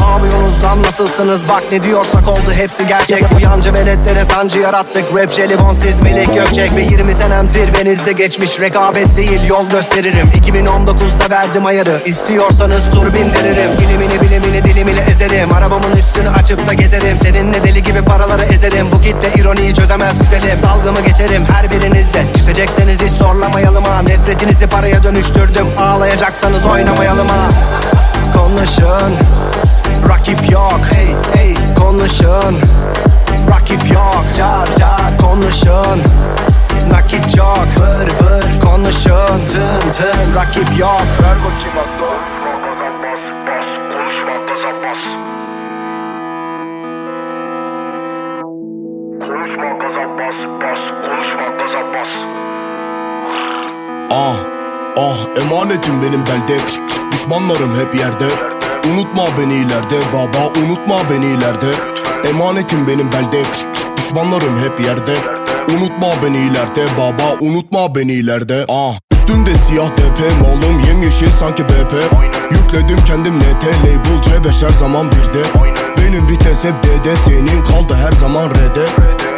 [0.00, 1.48] ne yapıyorsunuz nasılsınız?
[1.48, 2.52] Bak ne diyorsak oldu.
[2.56, 3.24] Hepsi gerçek.
[3.34, 5.04] Bu yancı veletlere sancı yarattık.
[5.16, 9.48] Rap jelibon siz Melek Gökçek Ve 20 senem zirvenizde geçmiş Rekabet değil.
[9.48, 10.30] Yol gösteririm.
[10.30, 12.02] 2019'da verdim ayarı.
[12.04, 15.52] İstiyorsanız tur bindiririm Bilimini bilimini dilimini ezerim.
[15.52, 17.18] Arabamın üstünü açıp da gezerim.
[17.18, 18.92] Seninle deli gibi paraları ezerim.
[18.92, 20.58] Bu kitle ironiyi çözemez güzelim.
[20.62, 22.32] Dalgamı geçerim her birinizle.
[22.34, 24.02] Küsecekseniz hiç zorlamayalım ha.
[24.02, 25.66] Nefretinizi paraya dönüştürdüm.
[25.78, 27.48] Ağlayacaksanız oynamayalım ha
[28.34, 29.16] Konuşun.
[30.08, 32.60] Rakip yok hey hey konuşun.
[33.50, 36.02] Rakip yok car car konuşun.
[36.90, 39.46] Nakit çok Vır vır konuşun.
[39.48, 40.34] Tın tın.
[40.36, 41.06] Rakip yok.
[41.22, 42.32] Ver bakayım aklı
[54.10, 54.61] Ah
[54.96, 56.58] ah emanetim benim belde
[57.12, 58.26] Düşmanlarım hep yerde.
[58.92, 61.70] Unutma beni ileride baba unutma beni ileride.
[62.28, 63.42] Emanetim benim belde
[63.96, 65.14] Düşmanlarım hep yerde.
[65.68, 68.64] Unutma beni ileride baba unutma beni ileride.
[68.68, 71.94] Ah Üstünde siyah DP malım yemyeşil sanki BP
[72.50, 75.42] Yükledim kendim NT label C5 her zaman birde.
[75.98, 78.86] Benim vites hep DD senin kaldı her zaman R'de.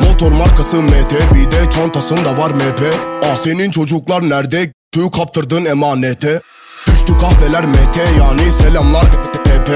[0.00, 2.80] Motor markası MT bir de çantasında var MP
[3.24, 4.72] Ah senin çocuklar nerede?
[4.94, 6.40] Tüy kaptırdın emanete
[6.86, 9.70] Düştü kahveler MT yani selamlar TP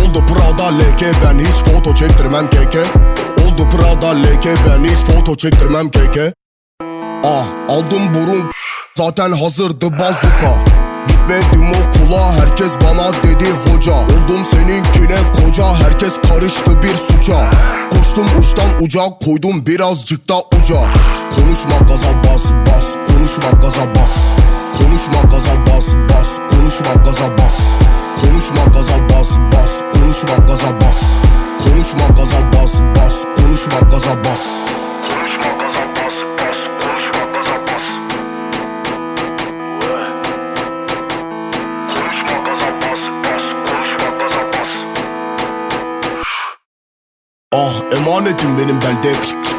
[0.00, 2.82] Oldu Prada leke ben hiç foto çektirmem keke
[3.44, 6.32] Oldu Prada leke ben hiç foto çektirmem keke
[7.24, 8.50] Ah aldım burun
[8.96, 10.64] zaten hazırdı bazuka.
[11.08, 13.92] Gitmedim okula herkes bana dedi hoca.
[13.92, 17.50] Oldum seninkine koca herkes karıştı bir suça.
[17.90, 20.80] Koştum uçtan uca koydum birazcık da uca.
[21.36, 24.37] Konuşma gaza bas bas konuşma gaza bas
[24.78, 27.60] Konuşma gaza bas bas konuşma gaza bas
[28.20, 31.02] Konuşma gaza bas bas konuşma gaza bas
[31.64, 34.40] Konuşma gaza bas bas konuşma gaza bas
[47.52, 49.14] Ah emanetim benim belde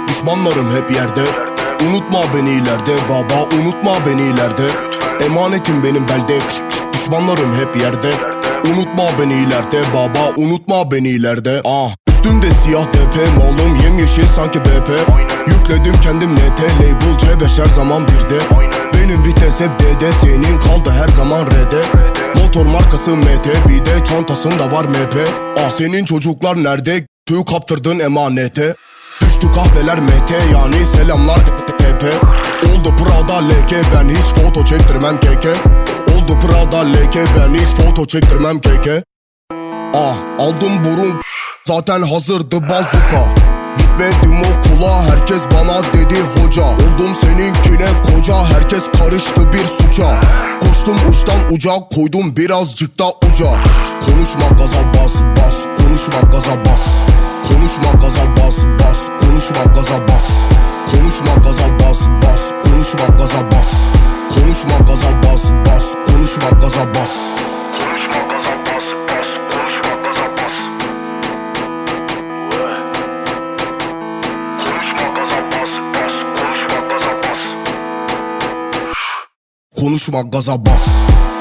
[0.08, 1.24] Düşmanlarım hep yerde
[1.90, 4.89] Unutma beni ileride baba unutma beni ileride
[5.26, 6.40] Emanetim benim belde.
[6.94, 8.12] Düşmanlarım hep yerde.
[8.66, 11.62] Unutma beni ileride baba unutma beni ileride.
[11.66, 14.90] Ah Üstünde siyah DP malım yemyeşil sanki BP
[15.48, 18.40] Yükledim kendim NT label C5 her zaman birde.
[18.94, 21.82] Benim vites hep DD senin kaldı her zaman R'de.
[22.36, 25.16] Motor markası MT bir de çantasında var MP
[25.60, 27.08] Ah senin çocuklar nerede?
[27.26, 28.76] Tüy kaptırdın emanete
[29.42, 32.04] Düştü kahveler MT yani selamlar TP
[32.70, 35.54] Oldu Prada leke ben hiç foto çektirmem keke
[36.16, 39.04] Oldu Prada leke ben hiç foto çektirmem keke
[39.94, 41.22] Ah aldım burun
[41.68, 43.34] zaten hazırdı bazuka.
[43.78, 46.64] Gitmedim okula herkes bana dedi hoca.
[46.64, 50.20] Oldum seninkine koca herkes karıştı bir suça.
[50.60, 53.52] Koştum uçtan uca koydum birazcık da uca.
[54.06, 56.90] Konuşma gaza bas bas konuşma gaza bas
[57.50, 60.28] Konuşma gaza bas bas konuşma gaza bas
[60.92, 63.74] Konuşma gaza bas bas konuşma gaza bas
[64.36, 67.12] Konuşma gaza bas bas konuşma gaza bas
[79.76, 81.39] Konuşma gaza bas Yaptığım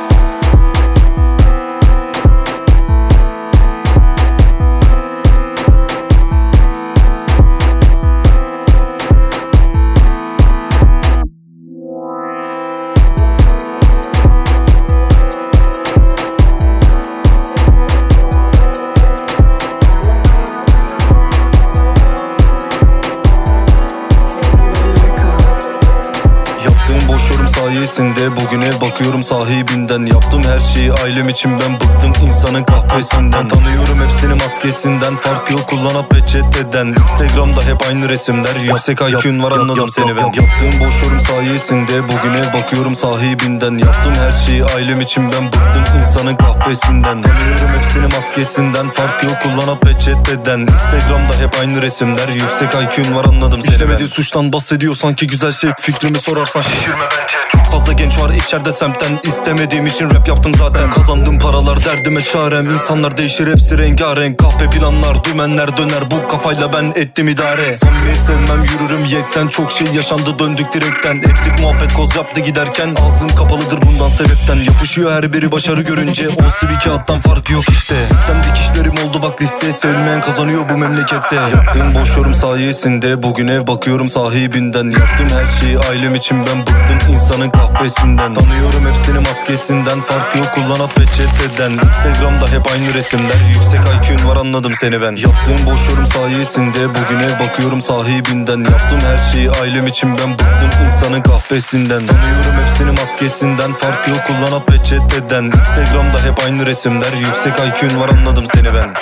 [30.89, 35.17] Şeyi ailem için ben bıktım insanın kahpesinden Tanıyorum hepsini maskesinden.
[35.17, 38.57] Fark yok kullanıp peçeteden Instagram'da hep aynı resimler.
[38.57, 40.23] Yüksek IQ'un var anladım seni ben.
[40.23, 43.79] Yaptığım boş yorum sayesinde Bugüne bakıyorum sahibinden.
[43.79, 48.89] Yaptım her şeyi ailem için ben bıktım insanın kahpesinden Tanıyorum hepsini maskesinden.
[48.89, 52.29] Fark yok kullanıp peçeteden Instagram'da hep aynı resimler.
[52.29, 55.71] Yüksek IQ'un var anladım seni İşlemediği suçtan bahsediyor sanki güzel şey.
[55.81, 56.61] Fikrimi sorarsan.
[56.61, 60.91] Şişirme bence fazla genç var içeride semtten istemediğim için rap yaptım zaten.
[60.91, 62.71] Kazandığım paralar derdime çarem.
[62.71, 64.39] İnsanlar değişir hepsi rengarenk.
[64.39, 66.11] Kahpe planlar dümenler döner.
[66.11, 67.79] Bu kafayla ben ettim idare.
[67.79, 69.49] Samimi sevmem yürürüm yekten.
[69.49, 71.17] Çok şey yaşandı döndük direkten.
[71.17, 72.95] Ettik muhabbet koz yaptı giderken.
[73.07, 74.57] Ağzım kapalıdır bundan sebepten.
[74.57, 76.29] Yapışıyor her biri başarı görünce.
[76.29, 77.95] O bir kağıttan farkı yok işte.
[78.11, 81.37] Sistem dikişlerim oldu bak liste Sevilmeyen kazanıyor bu memlekette.
[81.37, 84.91] Yaptığım boş yorum sayesinde Bugün ev bakıyorum sahibinden.
[84.91, 87.15] Yaptım her şeyi ailem için ben bıktım.
[87.15, 90.01] İnsanın kahpesinden Tanıyorum hepsini maskesinden.
[90.01, 93.41] Fark yok kullanat peçeteden Instagram'da hep aynı resimler.
[93.55, 95.17] Yüksek IQ'un var anladım seni ben.
[95.17, 98.59] Yaptığım boş yorum sayesinde Bugün ev bakıyorum sahibinden.
[98.59, 102.07] Yaptım her şeyi ailem için ben bıktım insanın kahpesinden.
[102.07, 103.73] Tanıyorum hepsini maskesinden.
[103.73, 107.13] Fark yok kullanat peçeteden Instagram'da hep aynı resimler.
[107.13, 108.95] Yüksek IQ'un var anladım seni ben.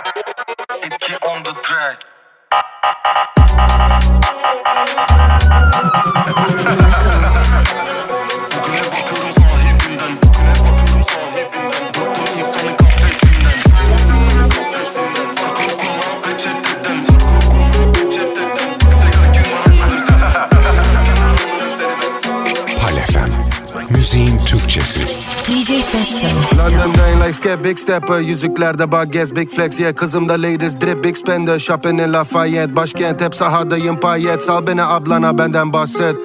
[0.83, 2.07] Etki on the track
[24.77, 25.01] Marco.
[25.47, 26.27] DJ Festo.
[26.59, 31.05] London'dayım like skep big stepper Yüzüklerde bak gez big flex Yeah kızım da ladies drip
[31.05, 36.17] big spender Shopping in Lafayette Başkent hep sahadayım payet Sal beni ablana benden bahset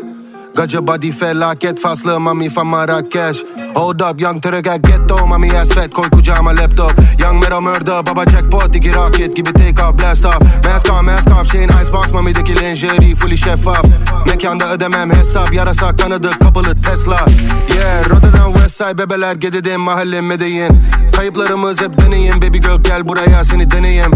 [0.55, 3.43] Gacı body felaket faslı mami from Marrakeş
[3.75, 6.93] Hold up young Türk at ghetto Mami fat koy kucağıma laptop.
[7.21, 10.65] Young Mero murder baba jackpot iki rocket gibi take off blast off.
[10.65, 13.85] Mask on mask off şeyin icebox mamideki lingerie fully şeffaf
[14.27, 17.25] Mekanda ödemem hesap yarasa tanıdık kapılı Tesla.
[17.75, 20.81] Yeah Rotterdam Westside bebeler gededim mahalle Medellin.
[21.15, 24.11] Kayıplarımız hep deneyim baby girl gel buraya seni deneyim.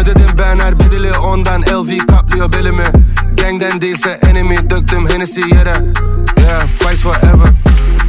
[0.00, 2.84] Ödedim ben her bedeli ondan LV kaplıyor belimi
[3.40, 5.74] Gangden değilse enemy döktüm Hennessy yere.
[6.40, 7.48] Yeah fights forever.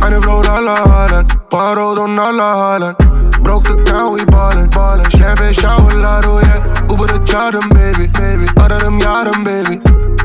[0.01, 2.95] Aynı road hala halen Parod onlarla halen
[3.45, 6.91] Broke the town we ballin' ballin' Champagne showerlar oh yeah.
[6.91, 8.63] Uber'ı çağırdım baby baby.
[8.65, 9.75] Ararım yarın baby.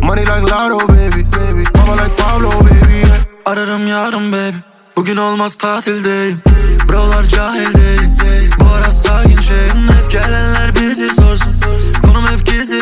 [0.02, 1.78] Money like lotto baby baby.
[1.78, 3.16] Mama like Pablo baby yeah.
[3.46, 4.56] Ararım yarın baby.
[4.96, 6.40] Bugün olmaz tatildeyim
[6.88, 8.50] Brolar cahil değil.
[8.60, 10.45] Bu ara sakin şeyim Hep Konum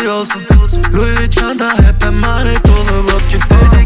[0.04, 3.83] hep gizli olsun Louis çanta hep emanet dolu Basket dedik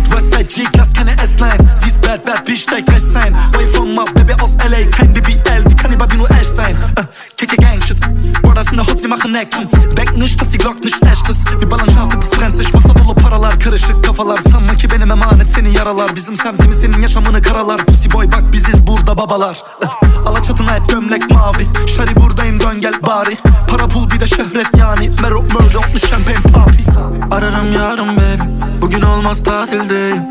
[0.00, 3.94] de Frankfurt Westside G-Class keine S-Line Sie bad, bad, bitch, steigt rechts sein Way from
[3.94, 6.76] my baby aus LA Kein BBL, wie kann die nur echt sein?
[6.96, 7.02] Äh,
[7.36, 7.98] Kicke Gang Shit.
[8.42, 11.60] Brothers in der Hut, sie machen Action Denk nicht, dass die Glock nicht echt ist
[11.60, 14.36] Wir ballern scharf das brennt sich Masa dolu paralar, karışık kafalar.
[14.36, 16.16] Sanma ki benim emanet seni yaralar.
[16.16, 17.86] Bizim semtimiz senin yaşamını karalar.
[17.86, 19.62] Pussy boy bak biziz burada babalar.
[19.82, 21.66] Äh, Alaçatına hep gömlek mavi.
[21.96, 23.36] Şari buradayım dön gel bari.
[23.68, 25.10] Para pul bir de şöhret yani.
[25.22, 26.84] Mero murder otlu champagne papi.
[27.30, 28.56] Ararım yarın baby.
[28.80, 29.44] Bugün olmaz
[29.86, 30.22] tatildeyim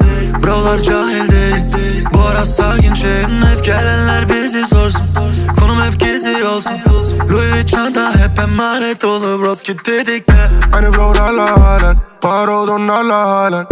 [0.44, 1.66] Brolar cahil değil
[2.14, 5.02] Bu ara sakin şeyim Hep gelenler bizi sorsun.
[5.60, 6.74] Konum hep gizli olsun.
[7.32, 10.50] Louis çanta hep emanet dolu Bros git dedik de.
[10.74, 13.66] Aynı hala halen Parod onlarla halen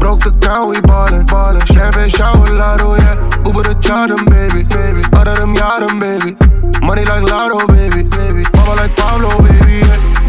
[0.00, 3.48] Broke the town we ballin' ballin' Champagne showerlar oh yeah.
[3.48, 5.20] Uber'ı çağırdım baby baby.
[5.20, 6.30] Ararım yarın baby.
[6.82, 8.42] Money like lotto baby baby.
[8.56, 10.19] Mama like Pablo baby yeah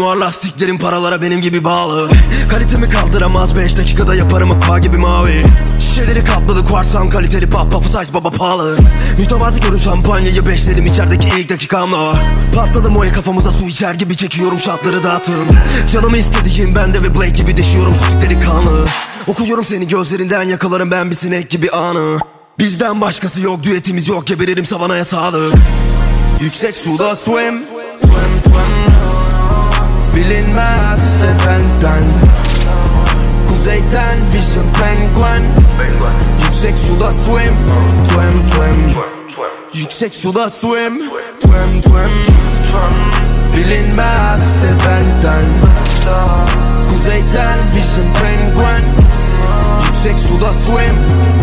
[0.00, 2.10] muar lastiklerin paralara benim gibi bağlı.
[2.50, 5.44] Kalitemi kaldıramaz 5 dakikada yaparım aqua gibi mavi.
[5.80, 8.78] Şişeleri kapladı kuarsan kaliteli pop pop size baba pahalı.
[9.18, 12.14] Mütevazı görün şampanyayı beşlerim içerideki ilk dakikamla.
[12.54, 15.48] Patladım o el kafamıza su içer gibi çekiyorum şatları dağıtırım.
[15.92, 18.86] Canımı istediğim bende ve Blake gibi deşiyorum sütükleri kanlı.
[19.26, 22.18] Okuyorum seni gözlerinden yakalarım ben bir sinek gibi anı.
[22.58, 25.54] Bizden başkası yok düetimiz yok geberirim savanaya sağlık
[26.40, 27.79] Yüksek suda swim
[30.30, 32.04] Bilinmez de benden
[33.48, 35.46] Kuzeyden vision penguin.
[36.44, 37.56] Yüksek suda swim.
[38.04, 38.94] Twim twim
[39.74, 41.10] Yüksek suda swim.
[41.40, 42.10] Twim twim
[43.56, 45.44] Bilinmez de benden
[46.90, 48.84] Kuzeyden vision penguin.
[49.86, 50.96] Yüksek suda swim.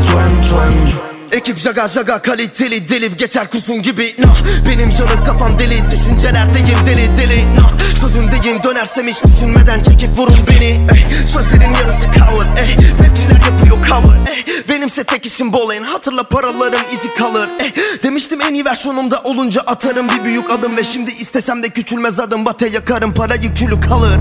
[0.03, 4.37] Twim twim Ekip jaga jaga kaliteli deli geçer kurşun gibi nah
[4.69, 7.71] Benim canım kafam deli düşüncelerdeyim deli deli nah
[8.01, 11.25] Sözündeyim dönersem hiç düşünmeden çekip vurun beni eh.
[11.27, 12.77] Sözlerin yarısı cover eh.
[12.77, 14.69] Rapçiler yapıyor cover eh.
[14.69, 17.71] Benimse tek işim bolayın hatırla paraların izi kalır eh.
[18.03, 22.45] Demiştim en iyi versiyonumda olunca atarım bir büyük adım Ve şimdi istesem de küçülmez adım
[22.45, 24.19] bate yakarım parayı külü kalır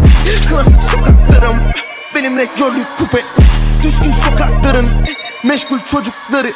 [0.51, 1.57] Klasik sokaklarım
[2.15, 3.25] benim rektörlük kupe
[3.83, 4.89] Düşkün sokakların
[5.45, 6.53] Meşgul çocukları.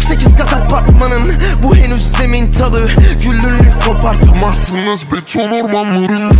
[0.00, 2.88] Sekiz kat apartmanın Bu henüz zemin talı
[3.24, 6.32] Güllünlük kopartamazsınız beton ormanların.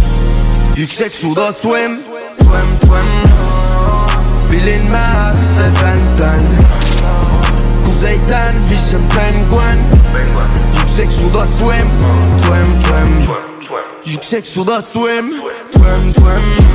[0.76, 1.97] Yüksek suda swim.
[2.39, 3.09] Twim twim
[4.53, 6.41] Bilinmez de benden.
[7.85, 9.83] Kuzeyden vision penguin.
[10.81, 11.89] Yüksek suda swim.
[12.39, 13.35] Twim twim
[14.07, 15.31] Yüksek suda swim.
[15.72, 16.68] Twim twim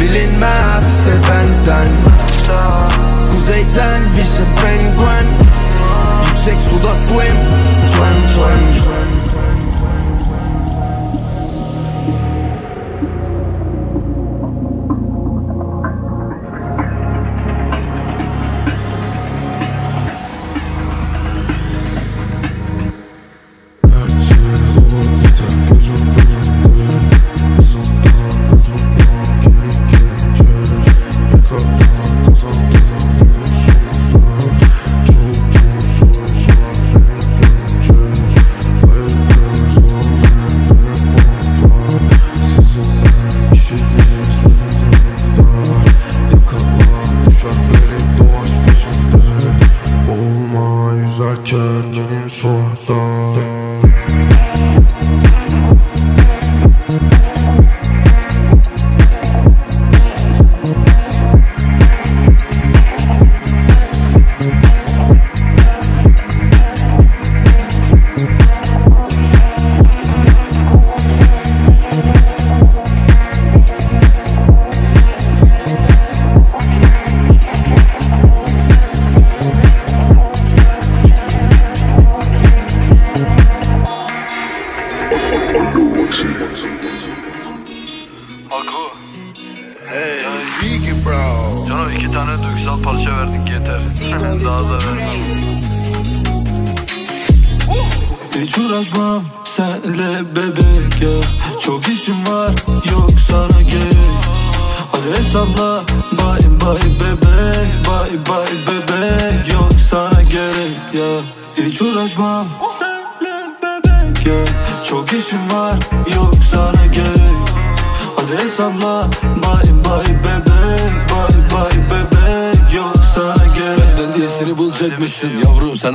[0.00, 2.11] Bilinmez de benden
[3.46, 5.26] Şeytan Vision penguen
[6.28, 7.36] Yüksek suda swim.
[7.88, 8.91] Twen twen Olma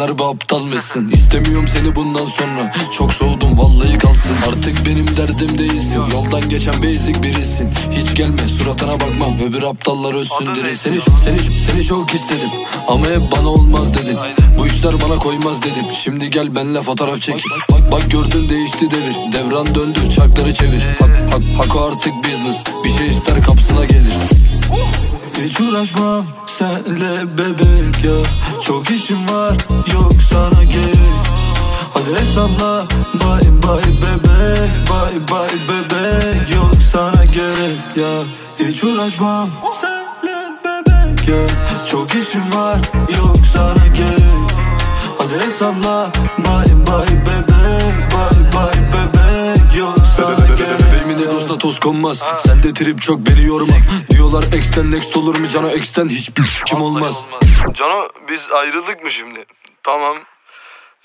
[0.07, 2.73] Harbi aptalmışsın İstemiyorum seni bundan sonra.
[2.97, 4.35] Çok soğudum vallahi kalsın.
[4.49, 6.01] Artık benim derdim değilsin.
[6.11, 7.69] Yoldan geçen basic birisin.
[7.91, 9.39] Hiç gelme suratına bakmam.
[9.39, 12.49] Öbür aptallar ölsün diri Seni, seni, seni çok istedim.
[12.87, 14.17] Ama hep bana olmaz dedin.
[14.59, 15.85] Bu işler bana koymaz dedim.
[16.03, 17.43] Şimdi gel benle fotoğraf çek.
[17.71, 20.87] Bak bak gördün değişti devir Devran döndü çarkları çevir.
[20.99, 22.63] Hak, hak, hak artık business.
[22.83, 24.13] Bir şey ister kapısına gelir.
[25.43, 28.23] Hiç uğraşmam senle bebek ya.
[28.61, 29.55] Çok işim var
[29.93, 31.27] yok sana gerek.
[31.93, 36.55] Hadi hesapla bye bye bebek Bye bye bebek.
[36.55, 38.23] Yok sana gerek ya.
[38.59, 39.49] Hiç uğraşmam
[39.81, 41.47] senle bebek ya.
[41.85, 42.79] Çok işim var
[43.21, 44.51] yok sana gerek.
[45.17, 47.46] Hadi hesapla bye bye bebek
[51.57, 53.73] Egosuna toz konmaz Sende trip çok beni yorma
[54.09, 57.23] Diyorlar ex'ten next olur mu cana ex'ten hiçbir kim olmaz
[57.73, 59.45] Cano biz ayrıldık mı şimdi?
[59.83, 60.17] Tamam.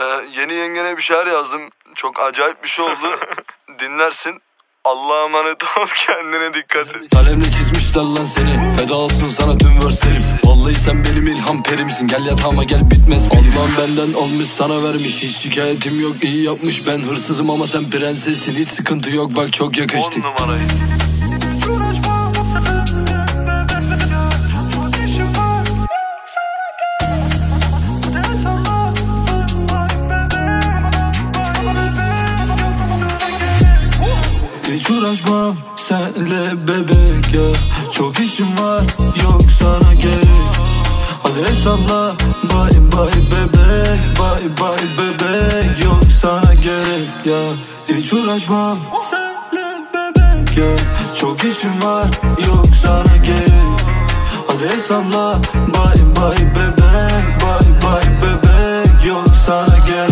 [0.00, 0.04] Ee,
[0.36, 1.60] yeni yengene bir şeyler yazdım.
[1.94, 3.20] Çok acayip bir şey oldu.
[3.80, 4.40] Dinlersin.
[4.84, 7.10] Allah'a emanet ol kendine dikkat et.
[7.14, 12.06] Kalemle çizmişler lan seni Feda olsun sana tüm verslerim Vallahi sen benim ilham perimsin.
[12.06, 13.22] Gel yatağıma gel bitmez.
[13.30, 15.22] Allah'ım benden olmuş sana vermiş.
[15.22, 16.86] Hiç şikayetim yok iyi yapmış.
[16.86, 20.62] Ben hırsızım ama sen prensessin Hiç sıkıntı yok bak çok yakıştık numarayı.
[34.72, 37.52] Hiç uğraşmam senle bebek ya.
[37.92, 38.84] Çok işim var
[39.22, 40.31] yok sana gerek
[41.34, 42.14] Hadi hesapla.
[42.44, 47.40] Bye bye bebek Bye bye bebek yok sana gerek ya.
[47.88, 48.78] Hiç uğraşmam
[49.10, 50.76] senle bebek ya.
[51.14, 52.06] Çok işim var.
[52.46, 53.80] Yok sana gerek.
[54.46, 55.40] Hadi hesapla.
[55.54, 60.11] Bye bye bebek Bye bye bebek yok sana gerek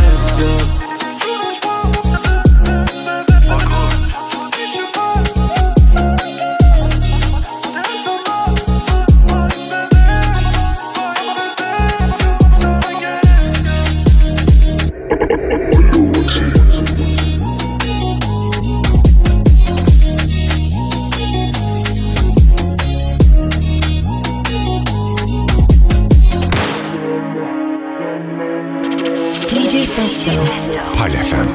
[30.74, 31.46] FM.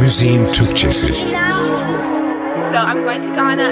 [0.00, 1.12] Müziğin Türkçesi.
[1.12, 3.68] So I'm going to Ghana.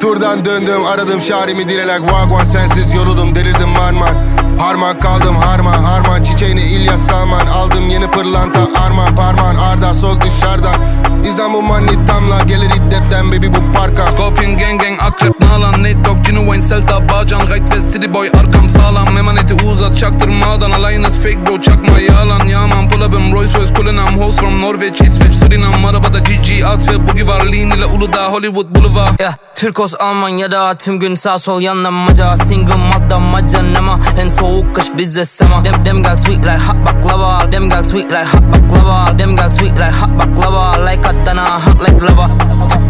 [0.00, 1.98] Turdan döndüm aradım şarimi direlek.
[1.98, 4.14] Wagwan sensiz yoruldum delirdim marman
[4.58, 6.22] Harman kaldım harman harman.
[6.22, 7.46] Çiçek chain'i İlyas Salman.
[7.46, 10.80] Aldım yeni pırlanta arman parmağın Arda soğuk dışarıdan.
[11.24, 14.10] İstanbul manitamla gelir iddepten baby bu parka.
[14.10, 16.23] Scorpion gang gang akrep nalan Nate Dogg
[16.54, 18.28] Genuine Selta Bağcan Right West City Boy.
[18.28, 19.98] Arkam sağlam Emaneti uzat.
[19.98, 22.88] Çaktırmadan Alayınız fake bro çakma yalan Yaman.
[22.88, 25.84] Pull up'ım Rolls Royce kullanam Hoes from Norveç İsveç Surinam.
[25.84, 29.20] Arabada GG at ve boogie var Lean ile Uludağ Hollywood Boulevard.
[29.20, 32.36] Yeah, Türkos Almanya'da tüm gün sağ sol yanlamaca.
[32.36, 33.98] Single malta macanama.
[34.20, 35.64] En soğuk kış bize sema.
[35.64, 37.52] Dem, dem gal sweet like hot baklava.
[37.52, 39.18] Dem gal sweet like hot baklava.
[39.18, 40.90] Dem gal sweet like hot baklava.
[40.90, 42.30] Like Adana hot like lava.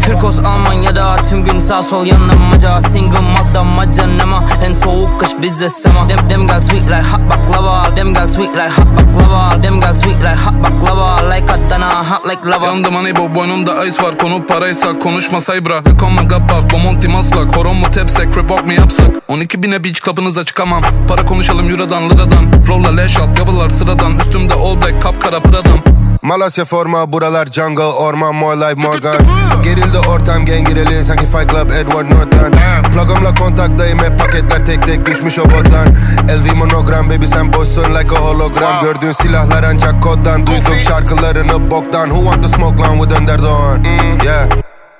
[0.05, 2.81] Türkos Almanya'da tüm gün sağ sol yanlamaca.
[2.81, 4.43] Single malta macanama.
[4.65, 6.09] En soğuk kış bize sema.
[6.09, 7.95] Dem, dem gal sweet like hot baklava.
[7.95, 9.63] Dem gal sweet like hot baklava.
[9.63, 11.35] Dem gal sweet like hot baklava.
[11.35, 12.65] Like Adana hot like lava.
[12.65, 14.17] Yandım hani bu boynumda ice var.
[14.17, 16.21] Konu paraysa konuşma saybra Hükoma
[16.55, 17.55] gabbak Bomonti maslak.
[17.55, 19.07] Horon mu tepsek Report mu yapsak?
[19.27, 20.81] 12 bine beach club'ınıza çıkamam.
[21.07, 22.61] Para konuşalım euradan liradan.
[22.63, 24.19] Flow'la leş alt gavalar sıradan.
[24.19, 25.79] Üstümde all black kapkara pıradan.
[26.21, 29.27] Malasya forma buralar jungle orman more life more guns
[29.63, 32.51] Gerildi ortam gengireli sanki Fight Club Edward Norton.
[32.93, 35.87] Plug'ımla kontaktayım hep paketler tek tek düşmüş o bottan.
[36.29, 38.83] LV monogram baby sen boşsun like a hologram.
[38.83, 40.47] Gördüğün silahlar ancak koddan.
[40.47, 42.05] Duydum şarkılarını boktan.
[42.05, 43.83] Who want to smoke lan with Önder Doğan
[44.23, 44.49] Yeah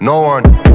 [0.01, 0.74] no one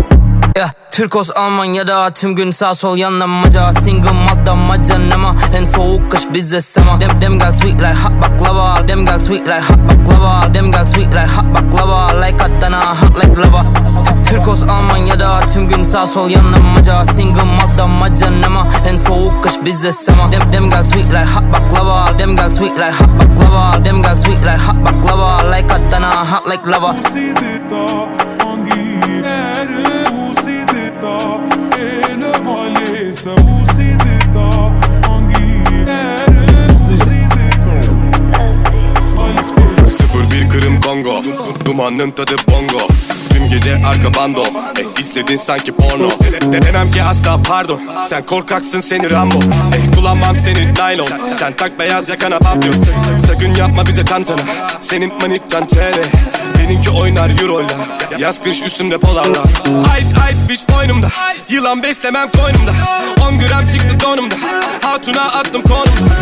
[0.57, 5.35] Yeah, Türkos Almanya'da tüm gün sağ sol yanlamaca Single malta macanama.
[5.57, 7.01] En soğuk kış bize sema.
[7.01, 8.89] Dem, dem gal sweet like hot baklava.
[8.89, 10.55] Dem gal sweet like hot baklava.
[10.55, 12.27] Dem gal sweet like hot baklava.
[12.27, 13.65] Like Adana hot like lava.
[14.25, 18.67] Türkos Almanya'da tüm gün sağ sol yanlamaca Single malta macanama.
[18.89, 20.33] En soğuk kış bize sema.
[20.33, 22.19] Dem, dem gal sweet like hot baklava.
[22.19, 23.85] Dem gal sweet like hot baklava.
[23.85, 25.57] Dem gal sweet like hot baklava.
[25.57, 26.97] Like Adana hot like lava
[33.11, 33.80] É cabeça, o
[41.65, 42.79] Dumanın tadı bongo.
[43.33, 44.43] Tüm gece arka bando.
[44.79, 46.11] Eh, istedin sanki porno.
[46.11, 47.81] De- de- Demem ki asla pardon.
[48.09, 49.39] Sen korkaksın seni Rambo.
[49.75, 51.09] Eh kullanmam seni naylon.
[51.39, 52.75] Sen tak beyaz yakana papyon
[53.27, 54.41] Sakın yapma bize tantana.
[54.81, 56.03] Senin maniktan tele
[56.59, 57.75] Benimki oynar euroyla.
[58.19, 59.43] Yaz kış üstümde polarla.
[60.01, 61.09] Ice ice bitch boynumda.
[61.49, 62.73] Yılan beslemem koynumda.
[63.29, 64.35] 10 gram çıktı donumda.
[64.83, 66.15] Hatuna attım konumda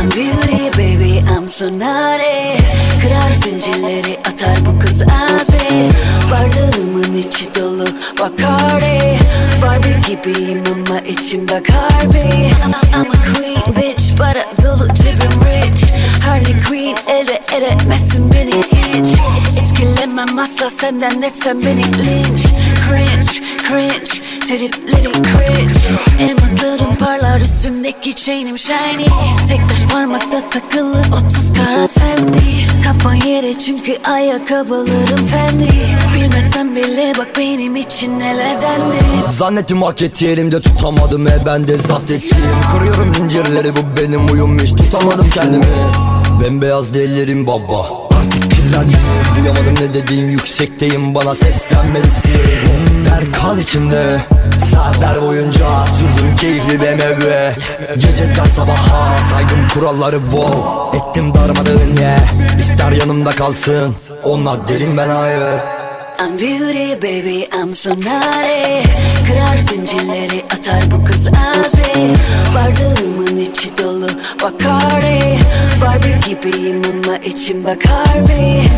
[0.00, 2.62] I'm beauty baby So naughty
[3.02, 5.90] Kırar zincirleri atar bu kız azi
[6.30, 7.88] Bardağımın içi dolu
[8.20, 9.18] Bacardi
[9.62, 15.82] Barbie gibiyim ama içim Bacardi I'm, I'm a queen bitch Para dolu cebim rich.
[16.24, 19.08] Harley Quinn elde edemezsin beni hiç.
[19.58, 22.42] Etkilenmem asla senden etsem beni linç.
[22.88, 23.32] Cringe
[23.68, 25.80] cringe Triplerin cringe
[26.20, 29.06] Elmaslarım parlar üstümdeki chainim shiny.
[29.48, 32.64] Tek taş parmakta takılı 30 karat fancy.
[32.84, 35.68] Kafan yere çünkü ayakkabılarım fendi.
[36.14, 39.32] Bilmesen bile bak benim için neler dendi.
[39.36, 42.12] Zannettim hak elimde tutamadım e ben de zapt
[42.72, 45.64] Kırıyorum zincirleri bu benim uyum hiç tutamadım kendimi.
[46.44, 47.86] Bembeyaz dellerim baba.
[48.10, 48.98] Artık kirlendim.
[49.40, 51.14] Duyamadım ne dediğin yüksekteyim.
[51.14, 54.20] Bana seslenmelisin Der kal içimde.
[54.72, 55.66] Saatler boyunca
[55.98, 57.54] sürdüm keyifli BMW
[57.94, 62.58] Geceden sabaha saydım kuralları wow Ettim darmadağın ye yeah.
[62.58, 63.94] İster yanımda kalsın.
[64.24, 65.40] Onlar derin ben hayır
[66.20, 68.88] I'm beauty baby I'm so naughty.
[69.26, 72.16] Kırar zincirleri atar bu kız azi
[72.54, 74.08] Bardağımın içi dolu
[74.42, 75.38] Bacardi.
[75.80, 78.70] Barbie gibiyim ama içim Bacardi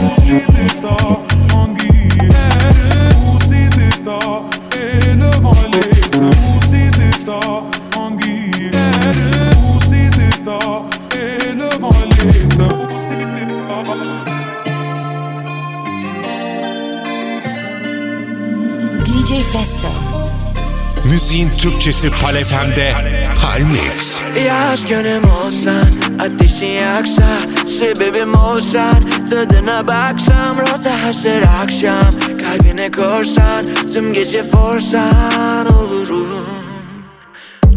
[21.62, 22.94] Türkçesi Pal FM'de
[23.42, 24.22] Palmix.
[24.46, 25.84] Yaz günüm olsan
[26.20, 28.94] Ateşi yaksa Sebebim olsan
[29.30, 32.38] Tadına baksam Rota hazır akşam.
[32.40, 36.46] Kalbine korsan Tüm gece forsan olurum.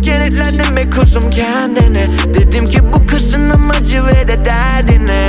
[0.04, 2.08] Kenetlendim be kuzum kendine.
[2.34, 5.28] Dedim ki bu kızın amacı ve de derdine.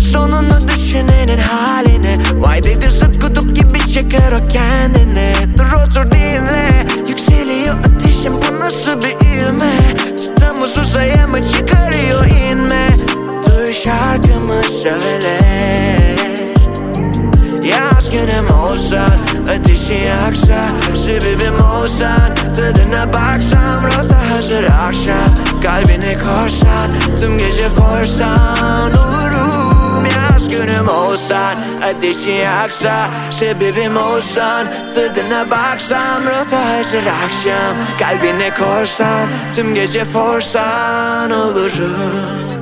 [0.00, 2.16] Sonunu düşünenin haline.
[2.34, 5.34] Vay dedi zıt kutup gibi çeker o kendine.
[5.58, 6.72] Dur otur dinle
[8.22, 9.78] Ateşim bu nasıl bir ilme
[10.16, 12.86] Çıtamız uzaya mı çıkarıyor inme
[13.46, 15.38] Duy şarkımı söyle
[17.64, 19.08] Yaz günüm olsan
[19.42, 29.71] Ateşi yaksa Sebebim olsan Tadına baksam Rota hazır akşam Kalbini korsan Tüm gece forsan Olurum
[30.52, 40.04] günüm olsan Ateşi yaksa Sebebim olsan Tadına baksam Rota hazır akşam Kalbine korsan Tüm gece
[40.04, 42.52] forsan Olurum.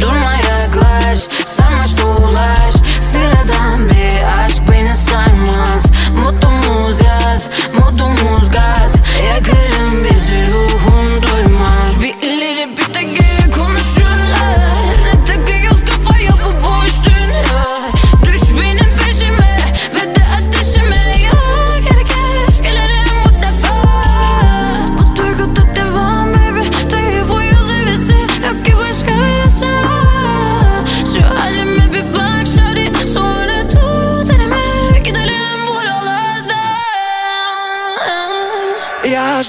[0.00, 5.84] Durma yaklaş Sarmaş dolaş Sıradan bir aşk beni sarmaz.
[6.14, 8.94] Mutlumuz yaz Modumuz gaz
[9.26, 10.21] Yakarım bizi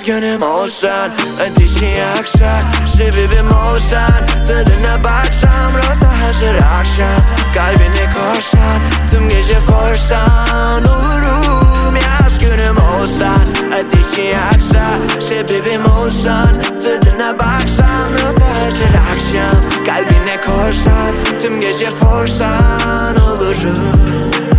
[0.04, 2.62] buralardan Yaz günüm olsan Ateşi yaksa
[2.98, 4.12] Sebebim olsan
[4.48, 7.20] Tadına baksam Rota hazır akşam.
[7.56, 8.82] Kalbini korsan
[9.12, 10.84] Tüm gece forsan.
[10.84, 13.44] Olurum Yaz günüm olsan
[13.74, 14.86] Ateşi yaksa
[15.20, 16.48] Sebebim olsan
[16.84, 19.86] Tadına baksam Rota hazır akşam.
[19.86, 23.18] Kalbine korsan Tüm gece forsan.
[23.18, 24.53] Olurum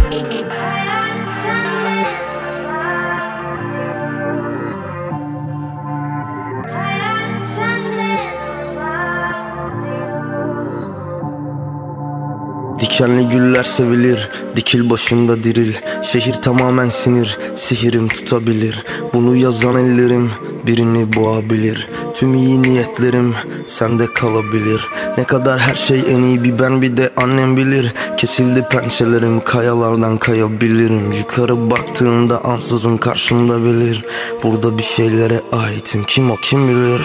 [12.94, 15.74] Dikenli güller sevilir, dikil başında diril.
[16.02, 18.84] Şehir tamamen sinir, sihirim tutabilir.
[19.14, 20.30] Bunu yazan ellerim
[20.66, 21.88] birini boğabilir.
[22.14, 23.34] Tüm iyi niyetlerim
[23.66, 24.88] sende kalabilir.
[25.18, 27.92] Ne kadar her şey en iyi bir ben bir de annem bilir.
[28.16, 31.12] Kesildi pençelerim kayalardan kayabilirim.
[31.12, 34.04] Yukarı baktığımda ansızın karşımda belir
[34.42, 36.04] Burada bir şeylere aitim.
[36.04, 37.02] Kim o kim bilir?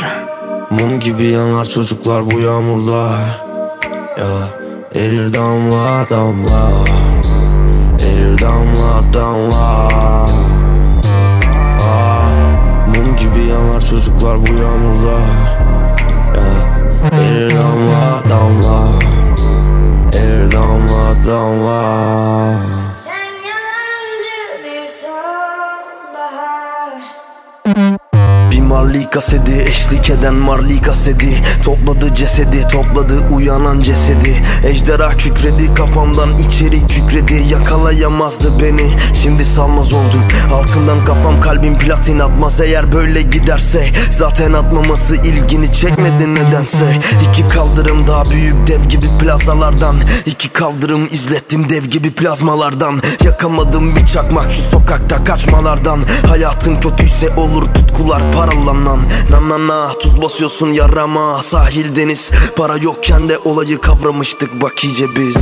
[0.69, 3.19] Mum gibi yanar çocuklar bu yağmurda.
[4.17, 4.58] Ya
[4.95, 6.69] Erir damla damla.
[7.99, 9.87] Erir damla damla.
[11.81, 12.25] Ah,
[12.87, 15.19] Mum gibi yanar çocuklar bu yağmurda.
[16.35, 16.49] Ya.
[17.21, 18.87] Erir damla damla.
[20.13, 22.38] Erir damla damla
[28.79, 34.43] Bir marli kaseti eşlik eden marli kaseti Topladı cesedi topladı uyanan cesedi.
[34.67, 37.33] Ejderha kükredi kafamdan içeri kükredi.
[37.51, 38.91] Yakalayamazdı beni
[39.23, 40.23] şimdi salmaz olduk
[40.53, 42.61] Altından kafam kalbim platin atmaz.
[42.61, 46.99] Eğer böyle giderse Zaten atmaması ilgini çekmedi nedense.
[47.29, 49.95] İki kaldırım daha büyük dev gibi plazalardan.
[50.25, 53.01] İki kaldırım izlettim dev gibi plazmalardan.
[53.23, 55.99] Yakamadım bir çakmak şu sokakta kaçmalardan.
[56.27, 58.31] Hayatın kötüyse olur tutkular
[58.69, 58.99] paralanan
[59.29, 59.93] Na na na.
[59.99, 61.43] Tuz basıyorsun yarama.
[61.43, 62.31] Sahil deniz.
[62.55, 65.37] Para yokken de olayı kavramıştık bak iyice biz.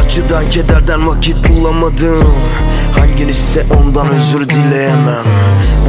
[0.00, 2.34] Acıdan kederden vakit bulamadım.
[2.98, 5.24] Hanginizse ondan özür dileyemem.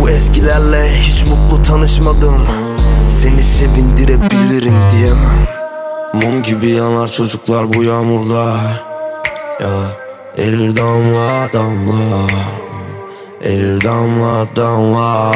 [0.01, 2.41] Bu eskilerle hiç mutlu tanışmadım.
[3.09, 5.47] Seni sevindirebilirim diyemem.
[6.14, 8.57] Mum gibi yanar çocuklar bu yağmurda.
[9.59, 9.70] Ya
[10.38, 12.28] erir damla damla.
[13.43, 15.32] Erir damla damla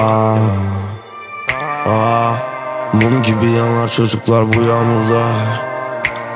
[1.86, 2.56] ah,
[2.94, 5.26] Mum gibi yanar çocuklar bu yağmurda.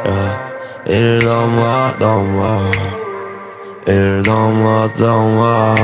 [0.06, 0.50] Ya
[0.86, 2.60] erir damla damla.
[3.88, 5.76] Erir damla damla